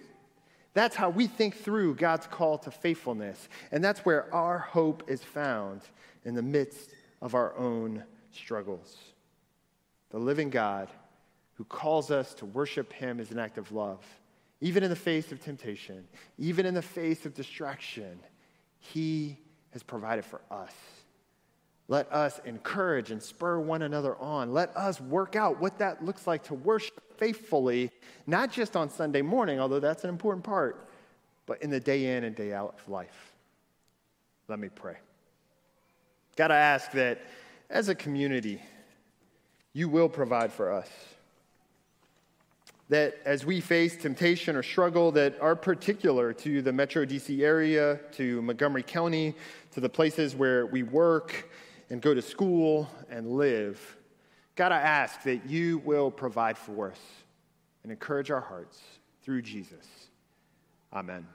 That's 0.74 0.96
how 0.96 1.12
we 1.12 1.28
think 1.28 1.58
through 1.58 1.94
God's 1.94 2.26
call 2.26 2.58
to 2.58 2.72
faithfulness. 2.72 3.50
And 3.72 3.84
that's 3.84 4.00
where 4.00 4.34
our 4.34 4.58
hope 4.58 5.04
is 5.08 5.22
found 5.22 5.82
in 6.26 6.34
the 6.34 6.42
midst 6.42 6.90
of 7.22 7.36
our 7.36 7.56
own 7.56 8.04
struggles. 8.32 8.98
The 10.10 10.18
living 10.18 10.50
God 10.50 10.90
who 11.56 11.64
calls 11.66 12.12
us 12.12 12.34
to 12.36 12.46
worship 12.46 12.92
him 12.94 13.20
is 13.20 13.32
an 13.32 13.40
act 13.40 13.58
of 13.58 13.72
love, 13.72 14.04
even 14.62 14.84
in 14.84 14.90
the 14.90 14.96
face 14.96 15.32
of 15.32 15.42
temptation, 15.42 16.08
even 16.38 16.66
in 16.66 16.74
the 16.74 16.82
face 16.82 17.26
of 17.26 17.34
distraction 17.34 18.20
he 18.80 19.38
has 19.72 19.84
provided 19.84 20.26
for 20.26 20.42
us. 20.52 20.74
Let 21.88 22.12
us 22.12 22.40
encourage 22.46 23.12
and 23.12 23.22
spur 23.22 23.60
one 23.60 23.82
another 23.82 24.16
on. 24.18 24.54
Let 24.54 24.76
us 24.76 25.02
work 25.02 25.36
out 25.36 25.60
what 25.60 25.80
that 25.80 26.04
looks 26.04 26.26
like 26.26 26.44
to 26.46 26.54
worship 26.54 27.02
faithfully, 27.18 27.92
not 28.26 28.52
just 28.52 28.76
on 28.76 28.90
Sunday 28.90 29.22
morning, 29.22 29.60
although 29.60 29.80
that's 29.80 30.04
an 30.04 30.10
important 30.10 30.44
part, 30.44 30.88
but 31.46 31.62
in 31.62 31.70
the 31.70 31.80
day 31.80 32.18
in 32.18 32.24
and 32.24 32.36
day 32.36 32.54
out 32.54 32.76
of 32.80 32.90
life. 32.90 33.34
Let 34.48 34.60
me 34.60 34.70
pray. 34.70 34.96
Got 36.36 36.48
to 36.48 36.56
ask 36.56 36.92
that 36.94 37.22
as 37.70 37.90
a 37.90 37.96
community, 37.96 38.62
you 39.74 39.90
will 39.90 40.10
provide 40.10 40.52
for 40.52 40.72
us 40.72 40.90
that 42.94 43.18
as 43.26 43.44
we 43.44 43.60
face 43.60 43.98
temptation 43.98 44.56
or 44.56 44.62
struggle 44.62 45.12
that 45.12 45.34
are 45.42 45.56
particular 45.56 46.32
to 46.32 46.62
the 46.62 46.72
Metro 46.72 47.04
DC 47.04 47.40
area, 47.42 48.00
to 48.12 48.40
Montgomery 48.44 48.84
County, 48.84 49.34
to 49.72 49.80
the 49.80 49.90
places 49.90 50.36
where 50.36 50.68
we 50.68 50.84
work 50.84 51.50
and 51.90 52.04
go 52.04 52.14
to 52.14 52.22
school 52.22 52.88
and 53.10 53.32
live, 53.32 53.98
God, 54.56 54.72
I 54.72 54.80
ask 54.80 55.24
that 55.24 55.50
you 55.50 55.80
will 55.80 56.12
provide 56.12 56.56
for 56.56 56.92
us 56.92 57.00
and 57.82 57.92
encourage 57.92 58.30
our 58.30 58.42
hearts 58.42 58.80
through 59.24 59.42
Jesus. 59.42 59.88
Amen. 60.94 61.26